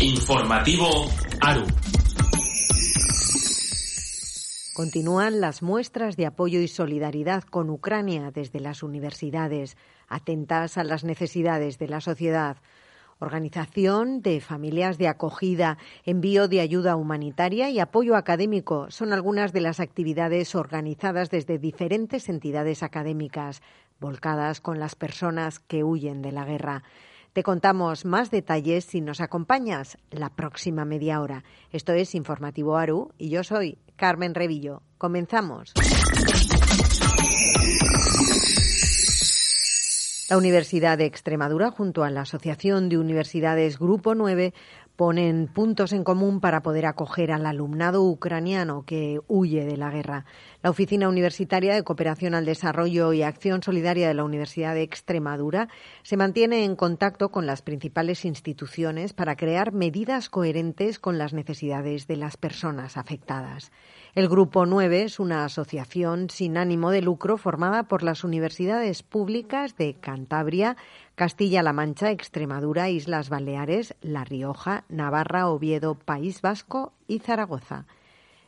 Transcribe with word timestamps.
Informativo 0.00 1.10
ARU. 1.40 1.66
Continúan 4.72 5.40
las 5.40 5.60
muestras 5.60 6.16
de 6.16 6.24
apoyo 6.26 6.60
y 6.60 6.68
solidaridad 6.68 7.42
con 7.42 7.68
Ucrania 7.68 8.30
desde 8.30 8.60
las 8.60 8.84
universidades, 8.84 9.76
atentas 10.06 10.78
a 10.78 10.84
las 10.84 11.02
necesidades 11.02 11.80
de 11.80 11.88
la 11.88 12.00
sociedad. 12.00 12.58
Organización 13.18 14.22
de 14.22 14.40
familias 14.40 14.98
de 14.98 15.08
acogida, 15.08 15.78
envío 16.04 16.46
de 16.46 16.60
ayuda 16.60 16.94
humanitaria 16.94 17.68
y 17.68 17.80
apoyo 17.80 18.14
académico 18.14 18.92
son 18.92 19.12
algunas 19.12 19.52
de 19.52 19.62
las 19.62 19.80
actividades 19.80 20.54
organizadas 20.54 21.28
desde 21.28 21.58
diferentes 21.58 22.28
entidades 22.28 22.84
académicas, 22.84 23.62
volcadas 23.98 24.60
con 24.60 24.78
las 24.78 24.94
personas 24.94 25.58
que 25.58 25.82
huyen 25.82 26.22
de 26.22 26.30
la 26.30 26.44
guerra. 26.44 26.84
Te 27.32 27.42
contamos 27.42 28.04
más 28.04 28.30
detalles 28.30 28.84
si 28.84 29.00
nos 29.00 29.20
acompañas 29.20 29.98
la 30.10 30.30
próxima 30.30 30.84
media 30.84 31.20
hora. 31.20 31.44
Esto 31.70 31.92
es 31.92 32.14
Informativo 32.14 32.76
Aru 32.76 33.12
y 33.18 33.28
yo 33.28 33.44
soy 33.44 33.78
Carmen 33.96 34.34
Revillo. 34.34 34.82
Comenzamos. 34.96 35.74
La 40.30 40.36
Universidad 40.36 40.98
de 40.98 41.06
Extremadura, 41.06 41.70
junto 41.70 42.04
a 42.04 42.10
la 42.10 42.20
Asociación 42.20 42.90
de 42.90 42.98
Universidades 42.98 43.78
Grupo 43.78 44.14
9, 44.14 44.52
ponen 44.98 45.46
puntos 45.46 45.92
en 45.92 46.02
común 46.02 46.40
para 46.40 46.60
poder 46.60 46.84
acoger 46.84 47.30
al 47.30 47.46
alumnado 47.46 48.02
ucraniano 48.02 48.82
que 48.84 49.20
huye 49.28 49.64
de 49.64 49.76
la 49.76 49.92
guerra. 49.92 50.24
La 50.60 50.70
Oficina 50.70 51.08
Universitaria 51.08 51.72
de 51.72 51.84
Cooperación 51.84 52.34
al 52.34 52.44
Desarrollo 52.44 53.12
y 53.12 53.22
Acción 53.22 53.62
Solidaria 53.62 54.08
de 54.08 54.14
la 54.14 54.24
Universidad 54.24 54.74
de 54.74 54.82
Extremadura 54.82 55.68
se 56.02 56.16
mantiene 56.16 56.64
en 56.64 56.74
contacto 56.74 57.28
con 57.28 57.46
las 57.46 57.62
principales 57.62 58.24
instituciones 58.24 59.12
para 59.12 59.36
crear 59.36 59.72
medidas 59.72 60.28
coherentes 60.28 60.98
con 60.98 61.16
las 61.16 61.32
necesidades 61.32 62.08
de 62.08 62.16
las 62.16 62.36
personas 62.36 62.96
afectadas. 62.96 63.70
El 64.16 64.28
Grupo 64.28 64.66
9 64.66 65.04
es 65.04 65.20
una 65.20 65.44
asociación 65.44 66.28
sin 66.28 66.56
ánimo 66.56 66.90
de 66.90 67.02
lucro 67.02 67.36
formada 67.36 67.84
por 67.84 68.02
las 68.02 68.24
universidades 68.24 69.04
públicas 69.04 69.76
de 69.76 69.94
Cantabria, 69.94 70.76
Castilla-La 71.18 71.72
Mancha, 71.72 72.12
Extremadura, 72.12 72.90
Islas 72.90 73.28
Baleares, 73.28 73.96
La 74.02 74.22
Rioja, 74.22 74.84
Navarra, 74.88 75.48
Oviedo, 75.48 75.96
País 75.96 76.42
Vasco 76.42 76.92
y 77.08 77.18
Zaragoza. 77.18 77.86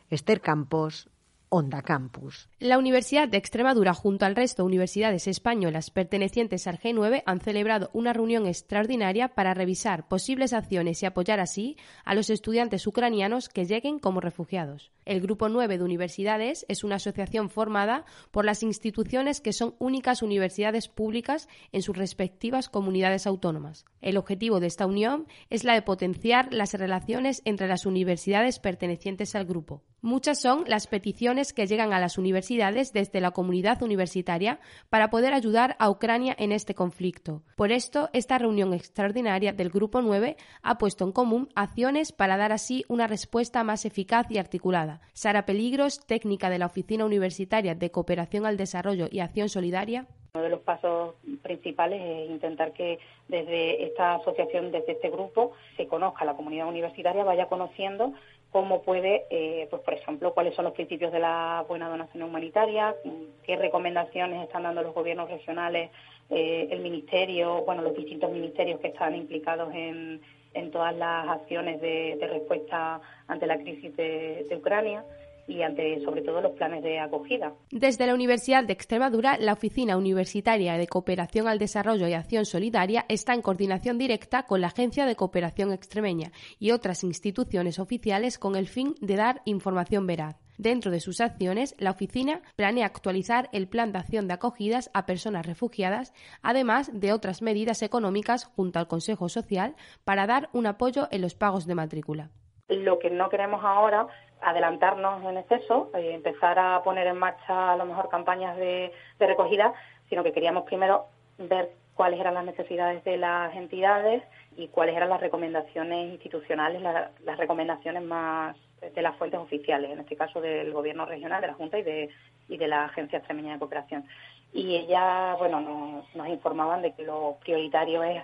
Esther 0.09 0.39
Campos, 0.39 1.09
Onda 1.49 1.81
Campus. 1.81 2.47
La 2.59 2.77
Universidad 2.77 3.27
de 3.27 3.35
Extremadura, 3.35 3.93
junto 3.93 4.25
al 4.25 4.37
resto 4.37 4.63
de 4.63 4.67
universidades 4.67 5.27
españolas 5.27 5.91
pertenecientes 5.91 6.65
al 6.65 6.79
G9, 6.79 7.23
han 7.25 7.41
celebrado 7.41 7.89
una 7.91 8.13
reunión 8.13 8.47
extraordinaria 8.47 9.27
para 9.27 9.53
revisar 9.53 10.07
posibles 10.07 10.53
acciones 10.53 11.03
y 11.03 11.05
apoyar 11.05 11.41
así 11.41 11.75
a 12.05 12.15
los 12.15 12.29
estudiantes 12.29 12.87
ucranianos 12.87 13.49
que 13.49 13.65
lleguen 13.65 13.99
como 13.99 14.21
refugiados. 14.21 14.91
El 15.05 15.21
Grupo 15.21 15.49
9 15.49 15.77
de 15.77 15.83
Universidades 15.83 16.65
es 16.67 16.83
una 16.83 16.95
asociación 16.95 17.49
formada 17.49 18.05
por 18.29 18.45
las 18.45 18.61
instituciones 18.61 19.41
que 19.41 19.53
son 19.53 19.75
únicas 19.79 20.21
universidades 20.21 20.87
públicas 20.87 21.49
en 21.71 21.81
sus 21.81 21.97
respectivas 21.97 22.69
comunidades 22.69 23.25
autónomas. 23.25 23.85
El 24.01 24.17
objetivo 24.17 24.59
de 24.59 24.67
esta 24.67 24.85
unión 24.85 25.27
es 25.49 25.63
la 25.63 25.73
de 25.73 25.81
potenciar 25.81 26.53
las 26.53 26.73
relaciones 26.73 27.41
entre 27.45 27.67
las 27.67 27.85
universidades 27.85 28.59
pertenecientes 28.59 29.35
al 29.35 29.45
grupo. 29.45 29.83
Muchas 30.03 30.41
son 30.41 30.63
las 30.67 30.87
peticiones 30.87 31.53
que 31.53 31.67
llegan 31.67 31.93
a 31.93 31.99
las 31.99 32.17
universidades 32.17 32.91
desde 32.91 33.21
la 33.21 33.31
comunidad 33.31 33.83
universitaria 33.83 34.59
para 34.89 35.11
poder 35.11 35.31
ayudar 35.33 35.75
a 35.77 35.91
Ucrania 35.91 36.35
en 36.39 36.51
este 36.51 36.73
conflicto. 36.73 37.43
Por 37.55 37.71
esto, 37.71 38.09
esta 38.11 38.39
reunión 38.39 38.73
extraordinaria 38.73 39.53
del 39.53 39.69
Grupo 39.69 40.01
9 40.01 40.37
ha 40.63 40.77
puesto 40.79 41.05
en 41.05 41.11
común 41.11 41.49
acciones 41.53 42.11
para 42.11 42.37
dar 42.37 42.51
así 42.51 42.83
una 42.87 43.05
respuesta 43.05 43.63
más 43.63 43.85
eficaz 43.85 44.25
y 44.31 44.39
articulada. 44.39 44.90
Sara 45.13 45.45
Peligros, 45.45 46.05
técnica 46.05 46.49
de 46.49 46.59
la 46.59 46.65
Oficina 46.65 47.05
Universitaria 47.05 47.75
de 47.75 47.91
Cooperación 47.91 48.45
al 48.45 48.57
Desarrollo 48.57 49.07
y 49.11 49.19
Acción 49.19 49.49
Solidaria. 49.49 50.07
Uno 50.33 50.43
de 50.43 50.49
los 50.49 50.61
pasos 50.61 51.15
principales 51.41 52.01
es 52.01 52.29
intentar 52.29 52.71
que 52.73 52.99
desde 53.27 53.83
esta 53.83 54.15
asociación, 54.15 54.71
desde 54.71 54.93
este 54.93 55.09
grupo, 55.09 55.51
se 55.75 55.87
conozca 55.87 56.25
la 56.25 56.35
comunidad 56.35 56.67
universitaria, 56.67 57.23
vaya 57.23 57.47
conociendo 57.47 58.13
cómo 58.51 58.81
puede, 58.81 59.25
eh, 59.29 59.67
pues 59.69 59.81
por 59.81 59.93
ejemplo, 59.93 60.33
cuáles 60.33 60.55
son 60.55 60.65
los 60.65 60.73
principios 60.73 61.11
de 61.11 61.19
la 61.19 61.65
buena 61.67 61.89
donación 61.89 62.23
humanitaria, 62.23 62.95
qué 63.43 63.55
recomendaciones 63.55 64.43
están 64.43 64.63
dando 64.63 64.83
los 64.83 64.93
gobiernos 64.93 65.29
regionales, 65.29 65.89
eh, 66.29 66.67
el 66.69 66.81
ministerio, 66.81 67.63
bueno, 67.65 67.81
los 67.81 67.95
distintos 67.95 68.31
ministerios 68.31 68.79
que 68.79 68.87
están 68.87 69.15
implicados 69.15 69.73
en, 69.73 70.21
en 70.53 70.71
todas 70.71 70.95
las 70.95 71.27
acciones 71.29 71.81
de, 71.81 72.17
respuesta 72.21 73.01
ante 73.27 73.47
la 73.47 73.57
crisis 73.57 73.95
de 73.95 74.55
Ucrania 74.57 75.03
y 75.47 75.61
ante 75.63 76.01
sobre 76.03 76.21
todo 76.21 76.41
los 76.41 76.53
planes 76.53 76.83
de 76.83 76.99
acogida. 76.99 77.53
Desde 77.71 78.07
la 78.07 78.13
Universidad 78.13 78.63
de 78.63 78.73
Extremadura, 78.73 79.37
la 79.37 79.53
Oficina 79.53 79.97
Universitaria 79.97 80.77
de 80.77 80.87
Cooperación 80.87 81.47
al 81.47 81.59
Desarrollo 81.59 82.07
y 82.07 82.13
Acción 82.13 82.45
Solidaria 82.45 83.05
está 83.09 83.33
en 83.33 83.41
coordinación 83.41 83.97
directa 83.97 84.43
con 84.43 84.61
la 84.61 84.67
Agencia 84.67 85.05
de 85.05 85.15
Cooperación 85.15 85.71
Extremeña 85.71 86.31
y 86.59 86.71
otras 86.71 87.03
instituciones 87.03 87.79
oficiales 87.79 88.37
con 88.37 88.55
el 88.55 88.67
fin 88.67 88.95
de 89.01 89.15
dar 89.15 89.41
información 89.45 90.07
veraz. 90.07 90.37
Dentro 90.61 90.91
de 90.91 90.99
sus 90.99 91.21
acciones, 91.21 91.75
la 91.79 91.89
oficina 91.89 92.43
planea 92.55 92.85
actualizar 92.85 93.49
el 93.51 93.67
plan 93.67 93.91
de 93.91 93.97
acción 93.97 94.27
de 94.27 94.35
acogidas 94.35 94.91
a 94.93 95.07
personas 95.07 95.47
refugiadas, 95.47 96.13
además 96.43 96.91
de 96.93 97.13
otras 97.13 97.41
medidas 97.41 97.81
económicas 97.81 98.45
junto 98.45 98.77
al 98.77 98.87
Consejo 98.87 99.27
Social 99.27 99.73
para 100.05 100.27
dar 100.27 100.49
un 100.53 100.67
apoyo 100.67 101.07
en 101.09 101.23
los 101.23 101.33
pagos 101.33 101.65
de 101.65 101.73
matrícula. 101.73 102.29
Lo 102.67 102.99
que 102.99 103.09
no 103.09 103.29
queremos 103.29 103.63
ahora 103.63 104.05
adelantarnos 104.39 105.23
en 105.25 105.37
exceso, 105.37 105.89
eh, 105.95 106.13
empezar 106.13 106.59
a 106.59 106.83
poner 106.83 107.07
en 107.07 107.17
marcha 107.17 107.71
a 107.71 107.75
lo 107.75 107.85
mejor 107.85 108.09
campañas 108.09 108.55
de, 108.57 108.91
recogida, 109.17 109.73
sino 110.09 110.23
que 110.23 110.31
queríamos 110.31 110.65
primero 110.65 111.07
ver 111.39 111.71
cuáles 111.95 112.19
eran 112.19 112.35
las 112.35 112.45
necesidades 112.45 113.03
de 113.03 113.17
las 113.17 113.55
entidades 113.55 114.21
y 114.55 114.67
cuáles 114.67 114.95
eran 114.95 115.09
las 115.09 115.21
recomendaciones 115.21 116.11
institucionales, 116.11 116.83
las 116.83 117.37
recomendaciones 117.39 118.03
más 118.03 118.55
de 118.81 119.01
las 119.01 119.15
fuentes 119.17 119.39
oficiales, 119.39 119.91
en 119.91 119.99
este 119.99 120.15
caso 120.15 120.41
del 120.41 120.73
Gobierno 120.73 121.05
regional, 121.05 121.41
de 121.41 121.47
la 121.47 121.53
Junta 121.53 121.77
y 121.77 121.83
de, 121.83 122.09
y 122.47 122.57
de 122.57 122.67
la 122.67 122.85
Agencia 122.85 123.19
Extremeña 123.19 123.53
de 123.53 123.59
Cooperación. 123.59 124.05
Y 124.53 124.75
ellas, 124.75 125.37
bueno, 125.37 125.61
nos, 125.61 126.27
informaban 126.27 126.81
de 126.81 126.93
que 126.93 127.03
lo 127.03 127.37
prioritario 127.41 128.03
es 128.03 128.23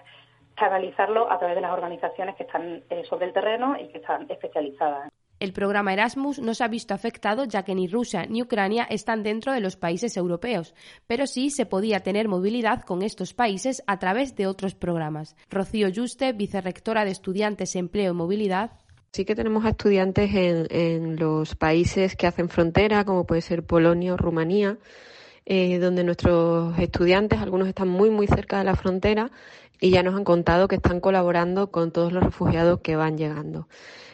canalizarlo 0.56 1.32
a 1.32 1.38
través 1.38 1.56
de 1.56 1.62
las 1.62 1.72
organizaciones 1.72 2.36
que 2.36 2.44
están 2.44 2.84
eh, 2.90 3.04
sobre 3.08 3.28
el 3.28 3.34
terreno 3.34 3.78
y 3.80 3.88
que 3.90 4.00
están 4.00 4.30
especializadas. 4.30 5.10
El 5.40 5.54
programa 5.54 5.94
Erasmus 5.94 6.40
no 6.40 6.56
se 6.56 6.64
ha 6.64 6.68
visto 6.68 6.96
afectado 6.96 7.46
ya 7.46 7.62
que 7.62 7.76
ni 7.76 7.88
Rusia 7.88 8.26
ni 8.28 8.42
Ucrania 8.42 8.88
están 8.90 9.22
dentro 9.22 9.54
de 9.54 9.60
los 9.60 9.76
países 9.76 10.18
europeos, 10.18 10.74
pero 11.06 11.28
sí 11.28 11.52
se 11.52 11.68
podía 11.68 12.00
tener 12.00 12.28
movilidad 12.28 12.82
con 12.82 13.04
estos 13.04 13.36
países 13.36 13.84
a 13.86 14.00
través 14.00 14.36
de 14.36 14.48
otros 14.48 14.74
programas. 14.74 15.36
Rocío 15.52 15.90
Juste, 15.96 16.34
vicerrectora 16.34 17.06
de 17.06 17.12
Estudiantes, 17.12 17.76
Empleo 17.76 18.14
y 18.14 18.16
Movilidad. 18.16 18.72
Sí 19.12 19.26
que 19.26 19.36
tenemos 19.36 19.66
estudiantes 19.66 20.30
en, 20.34 21.16
los 21.18 21.56
países 21.56 22.16
que 22.16 22.28
hacen 22.28 22.50
frontera, 22.50 23.06
como 23.06 23.26
puede 23.26 23.42
ser 23.42 23.64
Polonia 23.64 24.14
o 24.14 24.18
Rumanía, 24.18 24.78
eh, 25.46 25.80
donde 25.80 26.04
nuestros 26.04 26.78
estudiantes, 26.78 27.40
algunos 27.40 27.68
están 27.68 27.88
muy, 27.88 28.10
muy 28.10 28.28
cerca 28.28 28.60
de 28.60 28.66
la 28.66 28.76
frontera 28.76 29.32
y 29.80 29.92
ya 29.92 30.04
nos 30.04 30.16
han 30.16 30.24
contado 30.24 30.68
que 30.68 30.76
están 30.76 31.00
colaborando 31.00 31.72
con 31.72 31.92
todos 31.92 32.12
los 32.12 32.24
refugiados 32.24 32.82
que 32.82 32.96
van 32.96 33.18
llegando. 33.18 33.68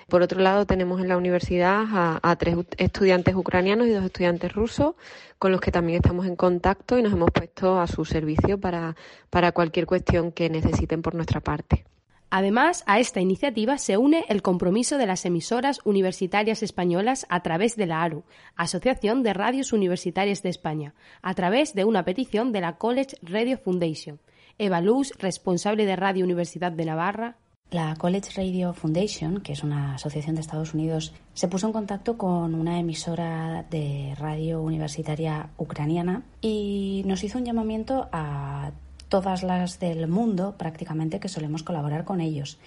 Por 0.07 0.21
otro 0.21 0.41
lado, 0.41 0.65
tenemos 0.65 1.01
en 1.01 1.07
la 1.07 1.17
universidad 1.17 1.85
a, 2.21 2.35
tres 2.35 2.57
estudiantes 2.77 3.35
ucranianos 3.35 3.87
y 3.87 3.91
dos 3.91 4.03
estudiantes 4.03 4.53
rusos, 4.53 4.95
con 5.39 5.51
los 5.51 5.61
que 5.61 5.71
también 5.71 5.97
estamos 5.97 6.25
en 6.27 6.35
contacto 6.35 6.97
y 6.97 7.01
nos 7.01 7.13
hemos 7.13 7.31
puesto 7.31 7.79
a 7.79 7.87
su 7.87 8.05
servicio 8.05 8.59
para, 8.59 8.95
para 9.29 9.53
cualquier 9.53 9.85
cuestión 9.85 10.31
que 10.31 10.49
necesiten 10.49 11.01
por 11.01 11.15
nuestra 11.15 11.39
parte. 11.39 11.85
Además, 12.35 12.83
a 12.87 12.99
esta 12.99 13.21
iniciativa 13.21 13.77
se 13.77 13.95
une 13.95 14.25
el 14.27 14.41
compromiso 14.41 14.97
de 14.97 15.05
las 15.05 15.23
emisoras 15.23 15.79
universitarias 15.85 16.63
españolas 16.63 17.27
a 17.29 17.43
través 17.43 17.75
de 17.75 17.85
la 17.85 18.01
ARU, 18.01 18.23
Asociación 18.55 19.21
de 19.21 19.33
Radios 19.33 19.71
Universitarias 19.71 20.41
de 20.41 20.49
España, 20.49 20.95
a 21.21 21.35
través 21.35 21.75
de 21.75 21.85
una 21.85 22.05
petición 22.05 22.51
de 22.51 22.61
la 22.61 22.77
College 22.77 23.17
Radio 23.21 23.59
Foundation. 23.59 24.19
Eva 24.57 24.81
Luz, 24.81 25.11
responsable 25.19 25.85
de 25.85 25.95
Radio 25.95 26.25
Universidad 26.25 26.71
de 26.71 26.85
Navarra, 26.85 27.37
La 27.69 27.95
College 27.97 28.31
Radio 28.35 28.73
Foundation, 28.73 29.41
que 29.41 29.53
es 29.53 29.63
una 29.63 29.93
asociación 29.93 30.33
de 30.33 30.41
Estados 30.41 30.73
Unidos, 30.73 31.13
se 31.35 31.47
puso 31.47 31.67
en 31.67 31.73
contacto 31.73 32.17
con 32.17 32.55
una 32.55 32.79
emisora 32.79 33.63
de 33.69 34.15
radio 34.17 34.63
universitaria 34.63 35.51
ucraniana 35.57 36.23
y 36.41 37.03
nos 37.05 37.23
hizo 37.23 37.37
un 37.37 37.45
llamamiento 37.45 38.09
a 38.11 38.71
todas 39.13 39.43
las 39.43 39.79
del 39.79 40.07
mundo 40.07 40.55
prácticamente 40.57 41.19
que 41.19 41.29
solemos 41.29 41.61
colaborar 41.61 42.03
con 42.03 42.19
ellos. 42.19 42.57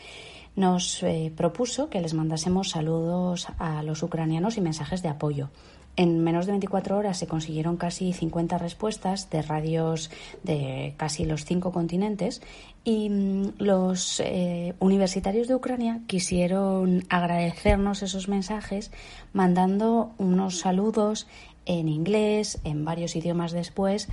Nos 0.55 1.03
eh, 1.03 1.33
propuso 1.37 1.91
que 1.91 2.01
les 2.01 2.15
mandásemos 2.15 2.71
saludos 2.71 3.49
a 3.59 3.83
los 3.83 4.05
ucranianos 4.05 4.57
y 4.57 4.61
mensajes 4.61 5.03
de 5.03 5.09
apoyo. 5.09 5.51
En 5.97 6.23
menos 6.23 6.47
de 6.47 6.53
24 6.53 6.99
horas 6.99 7.19
se 7.19 7.27
consiguieron 7.27 7.77
casi 7.77 8.13
50 8.13 8.59
respuestas 8.59 9.29
de 9.29 9.43
radios 9.43 10.09
de 10.45 10.95
casi 10.97 11.25
los 11.25 11.45
cinco 11.45 11.73
continentes 11.73 12.43
y 12.85 13.11
mm, 13.11 13.55
los 13.59 14.21
eh, 14.21 14.75
universitarios 14.79 15.49
de 15.49 15.57
Ucrania 15.57 16.03
quisieron 16.07 17.03
agradecernos 17.09 18.05
esos 18.05 18.29
mensajes 18.29 18.93
mandando 19.33 20.13
unos 20.19 20.61
saludos 20.61 21.27
en 21.65 21.89
inglés, 21.89 22.61
en 22.63 22.85
varios 22.85 23.17
idiomas 23.17 23.51
después, 23.51 24.09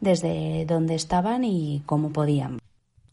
desde 0.00 0.64
donde 0.66 0.94
estaban 0.94 1.44
y 1.44 1.82
cómo 1.86 2.12
podían. 2.12 2.58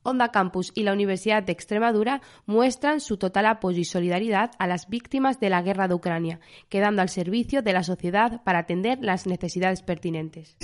Onda 0.04 0.32
Campus 0.32 0.72
y 0.76 0.84
la 0.84 0.92
Universidad 0.92 1.44
de 1.44 1.54
Extremadura 1.54 2.22
muestran 2.46 3.00
su 3.00 3.18
total 3.18 3.46
apoyo 3.46 3.80
y 3.80 3.86
solidaridad 3.86 4.52
a 4.60 4.68
las 4.68 4.90
víctimas 4.90 5.40
de 5.40 5.50
la 5.50 5.62
guerra 5.62 5.88
de 5.88 5.94
Ucrania, 5.94 6.40
quedando 6.68 7.02
al 7.02 7.10
servicio 7.10 7.62
de 7.62 7.74
la 7.74 7.84
sociedad 7.84 8.44
para 8.44 8.60
atender 8.60 9.00
las 9.02 9.26
necesidades 9.26 9.82
pertinentes. 9.82 10.58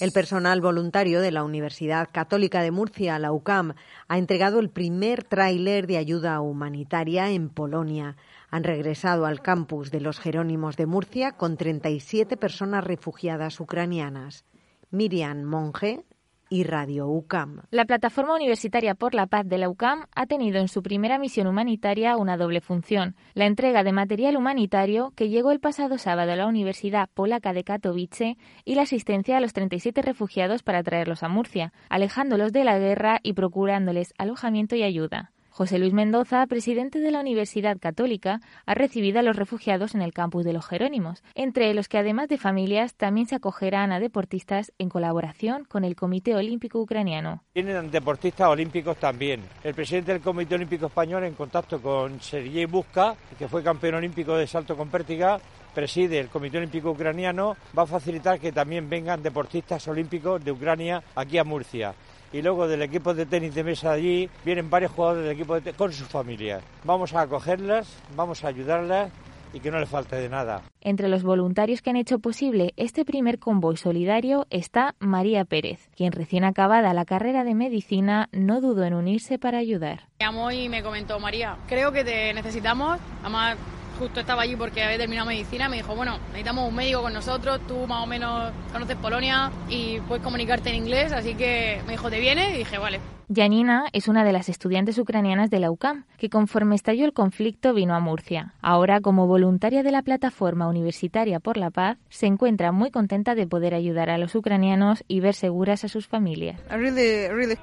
El 0.00 0.12
personal 0.12 0.60
voluntario 0.60 1.20
de 1.20 1.32
la 1.32 1.42
Universidad 1.42 2.08
Católica 2.12 2.62
de 2.62 2.70
Murcia, 2.70 3.18
la 3.18 3.32
UCAM, 3.32 3.74
ha 4.06 4.18
entregado 4.18 4.60
el 4.60 4.70
primer 4.70 5.24
tráiler 5.24 5.88
de 5.88 5.96
ayuda 5.96 6.40
humanitaria 6.40 7.30
en 7.30 7.48
Polonia. 7.48 8.16
Han 8.50 8.64
regresado 8.64 9.26
al 9.26 9.42
campus 9.42 9.90
de 9.90 10.00
los 10.00 10.20
Jerónimos 10.20 10.76
de 10.76 10.86
Murcia 10.86 11.32
con 11.32 11.56
37 11.56 12.36
personas 12.36 12.84
refugiadas 12.84 13.60
ucranianas. 13.60 14.44
Miriam 14.90 15.42
Monge 15.42 16.04
y 16.48 16.64
Radio 16.64 17.08
UCAM. 17.08 17.62
La 17.70 17.84
Plataforma 17.84 18.34
Universitaria 18.34 18.94
por 18.94 19.14
la 19.14 19.26
Paz 19.26 19.46
de 19.46 19.58
la 19.58 19.68
UCAM 19.68 20.06
ha 20.14 20.26
tenido 20.26 20.58
en 20.60 20.68
su 20.68 20.82
primera 20.82 21.18
misión 21.18 21.46
humanitaria 21.46 22.16
una 22.16 22.36
doble 22.36 22.60
función, 22.60 23.16
la 23.34 23.46
entrega 23.46 23.84
de 23.84 23.92
material 23.92 24.36
humanitario 24.36 25.12
que 25.14 25.28
llegó 25.28 25.50
el 25.50 25.60
pasado 25.60 25.98
sábado 25.98 26.32
a 26.32 26.36
la 26.36 26.46
Universidad 26.46 27.08
Polaca 27.12 27.52
de 27.52 27.64
Katowice 27.64 28.36
y 28.64 28.74
la 28.74 28.82
asistencia 28.82 29.36
a 29.36 29.40
los 29.40 29.52
37 29.52 30.02
refugiados 30.02 30.62
para 30.62 30.82
traerlos 30.82 31.22
a 31.22 31.28
Murcia, 31.28 31.72
alejándolos 31.90 32.52
de 32.52 32.64
la 32.64 32.78
guerra 32.78 33.20
y 33.22 33.34
procurándoles 33.34 34.14
alojamiento 34.18 34.74
y 34.74 34.82
ayuda. 34.82 35.32
José 35.58 35.80
Luis 35.80 35.92
Mendoza, 35.92 36.46
presidente 36.46 37.00
de 37.00 37.10
la 37.10 37.18
Universidad 37.18 37.78
Católica, 37.80 38.40
ha 38.64 38.74
recibido 38.74 39.18
a 39.18 39.24
los 39.24 39.34
refugiados 39.34 39.96
en 39.96 40.02
el 40.02 40.12
campus 40.12 40.44
de 40.44 40.52
los 40.52 40.64
Jerónimos, 40.64 41.24
entre 41.34 41.74
los 41.74 41.88
que 41.88 41.98
además 41.98 42.28
de 42.28 42.38
familias 42.38 42.94
también 42.94 43.26
se 43.26 43.34
acogerán 43.34 43.90
a 43.90 43.98
deportistas 43.98 44.72
en 44.78 44.88
colaboración 44.88 45.64
con 45.64 45.82
el 45.82 45.96
Comité 45.96 46.36
Olímpico 46.36 46.78
Ucraniano. 46.78 47.42
Tienen 47.52 47.90
deportistas 47.90 48.46
olímpicos 48.46 48.98
también. 48.98 49.42
El 49.64 49.74
presidente 49.74 50.12
del 50.12 50.22
Comité 50.22 50.54
Olímpico 50.54 50.86
Español, 50.86 51.24
en 51.24 51.34
contacto 51.34 51.82
con 51.82 52.20
Sergei 52.20 52.66
Busca, 52.66 53.16
que 53.36 53.48
fue 53.48 53.60
campeón 53.60 53.96
olímpico 53.96 54.36
de 54.36 54.46
salto 54.46 54.76
con 54.76 54.90
pértiga, 54.90 55.40
preside 55.74 56.20
el 56.20 56.28
Comité 56.28 56.58
Olímpico 56.58 56.92
Ucraniano, 56.92 57.56
va 57.76 57.82
a 57.82 57.86
facilitar 57.86 58.38
que 58.38 58.52
también 58.52 58.88
vengan 58.88 59.24
deportistas 59.24 59.88
olímpicos 59.88 60.44
de 60.44 60.52
Ucrania 60.52 61.02
aquí 61.16 61.36
a 61.36 61.42
Murcia 61.42 61.96
y 62.32 62.42
luego 62.42 62.68
del 62.68 62.82
equipo 62.82 63.14
de 63.14 63.26
tenis 63.26 63.54
de 63.54 63.64
mesa 63.64 63.92
allí 63.92 64.28
vienen 64.44 64.70
varios 64.70 64.92
jugadores 64.92 65.24
del 65.24 65.32
equipo 65.32 65.54
de 65.54 65.60
tenis 65.60 65.76
con 65.76 65.92
sus 65.92 66.08
familias. 66.08 66.62
Vamos 66.84 67.14
a 67.14 67.22
acogerlas, 67.22 67.88
vamos 68.16 68.44
a 68.44 68.48
ayudarlas 68.48 69.10
y 69.52 69.60
que 69.60 69.70
no 69.70 69.78
les 69.78 69.88
falte 69.88 70.16
de 70.16 70.28
nada. 70.28 70.62
Entre 70.80 71.08
los 71.08 71.22
voluntarios 71.22 71.82
que 71.82 71.90
han 71.90 71.96
hecho 71.96 72.18
posible 72.18 72.74
este 72.76 73.04
primer 73.04 73.38
convoy 73.38 73.76
solidario 73.76 74.46
está 74.50 74.94
María 74.98 75.44
Pérez, 75.44 75.88
quien 75.96 76.12
recién 76.12 76.44
acabada 76.44 76.92
la 76.94 77.04
carrera 77.04 77.44
de 77.44 77.54
medicina 77.54 78.28
no 78.32 78.60
dudó 78.60 78.84
en 78.84 78.94
unirse 78.94 79.38
para 79.38 79.58
ayudar. 79.58 80.08
Me 80.20 80.26
llamó 80.26 80.50
y 80.50 80.68
me 80.68 80.82
comentó 80.82 81.18
María, 81.18 81.56
creo 81.66 81.92
que 81.92 82.04
te 82.04 82.34
necesitamos, 82.34 82.98
además 83.22 83.56
justo 83.98 84.20
estaba 84.20 84.42
allí 84.42 84.56
porque 84.56 84.82
había 84.82 84.98
terminado 84.98 85.26
medicina, 85.28 85.68
me 85.68 85.76
dijo, 85.76 85.94
bueno, 85.94 86.18
necesitamos 86.28 86.68
un 86.68 86.74
médico 86.74 87.02
con 87.02 87.12
nosotros, 87.12 87.60
tú 87.66 87.86
más 87.86 88.02
o 88.02 88.06
menos 88.06 88.52
conoces 88.72 88.96
Polonia 88.96 89.50
y 89.68 90.00
puedes 90.00 90.22
comunicarte 90.24 90.70
en 90.70 90.76
inglés, 90.76 91.12
así 91.12 91.34
que 91.34 91.80
me 91.86 91.92
dijo, 91.92 92.08
¿te 92.10 92.20
viene? 92.20 92.54
Y 92.54 92.58
dije, 92.58 92.78
vale. 92.78 93.17
Janina 93.34 93.84
es 93.92 94.08
una 94.08 94.24
de 94.24 94.32
las 94.32 94.48
estudiantes 94.48 94.96
ucranianas 94.96 95.50
de 95.50 95.60
la 95.60 95.70
UCAM, 95.70 96.06
que 96.16 96.30
conforme 96.30 96.74
estalló 96.74 97.04
el 97.04 97.12
conflicto 97.12 97.74
vino 97.74 97.94
a 97.94 98.00
Murcia. 98.00 98.54
Ahora, 98.62 99.02
como 99.02 99.26
voluntaria 99.26 99.82
de 99.82 99.92
la 99.92 100.00
Plataforma 100.00 100.66
Universitaria 100.66 101.38
por 101.38 101.58
la 101.58 101.70
Paz, 101.70 101.98
se 102.08 102.24
encuentra 102.24 102.72
muy 102.72 102.90
contenta 102.90 103.34
de 103.34 103.46
poder 103.46 103.74
ayudar 103.74 104.08
a 104.08 104.16
los 104.16 104.34
ucranianos 104.34 105.04
y 105.08 105.20
ver 105.20 105.34
seguras 105.34 105.84
a 105.84 105.88
sus 105.88 106.08
familias. 106.08 106.58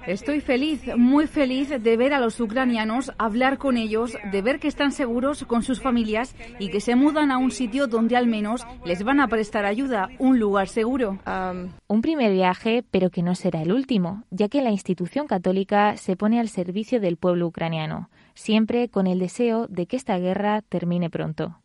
Estoy 0.06 0.40
feliz, 0.42 0.84
muy 0.96 1.26
feliz 1.26 1.70
de 1.70 1.98
ver 1.98 2.14
a 2.14 2.20
los 2.20 2.40
ucranianos, 2.40 3.12
hablar 3.18 3.58
con 3.58 3.78
ellos, 3.78 4.16
de 4.32 4.42
ver 4.44 4.60
que 4.60 4.68
están 4.68 4.92
seguros 4.92 5.46
con 5.46 5.64
sus 5.64 5.82
familias 5.82 6.36
y 6.60 6.70
que 6.70 6.80
se 6.80 6.96
mudan 6.96 7.32
a 7.32 7.40
un 7.40 7.50
sitio 7.50 7.88
donde 7.88 8.16
al 8.16 8.28
menos 8.28 8.68
les 8.86 9.04
van 9.04 9.20
a 9.20 9.28
prestar 9.28 9.66
ayuda, 9.66 10.10
un 10.20 10.40
lugar 10.40 10.68
seguro. 10.68 11.18
un 11.88 12.02
primer 12.02 12.32
viaje, 12.34 12.84
pero 12.92 13.10
que 13.10 13.24
no 13.24 13.34
será 13.34 13.64
el 13.64 13.72
último, 13.72 14.24
ya 14.30 14.48
que 14.48 14.62
la 14.62 14.70
institución 14.70 15.26
católica 15.26 15.55
se 15.96 16.16
pone 16.16 16.40
al 16.40 16.50
servicio 16.50 17.00
del 17.00 17.18
pueblo 17.18 17.48
ucraniano, 17.48 18.10
siempre 18.34 18.90
con 18.90 19.08
el 19.08 19.20
deseo 19.20 19.68
de 19.68 19.86
que 19.88 19.96
esta 19.96 20.18
guerra 20.18 20.62
termine 20.62 21.10
pronto. 21.10 21.58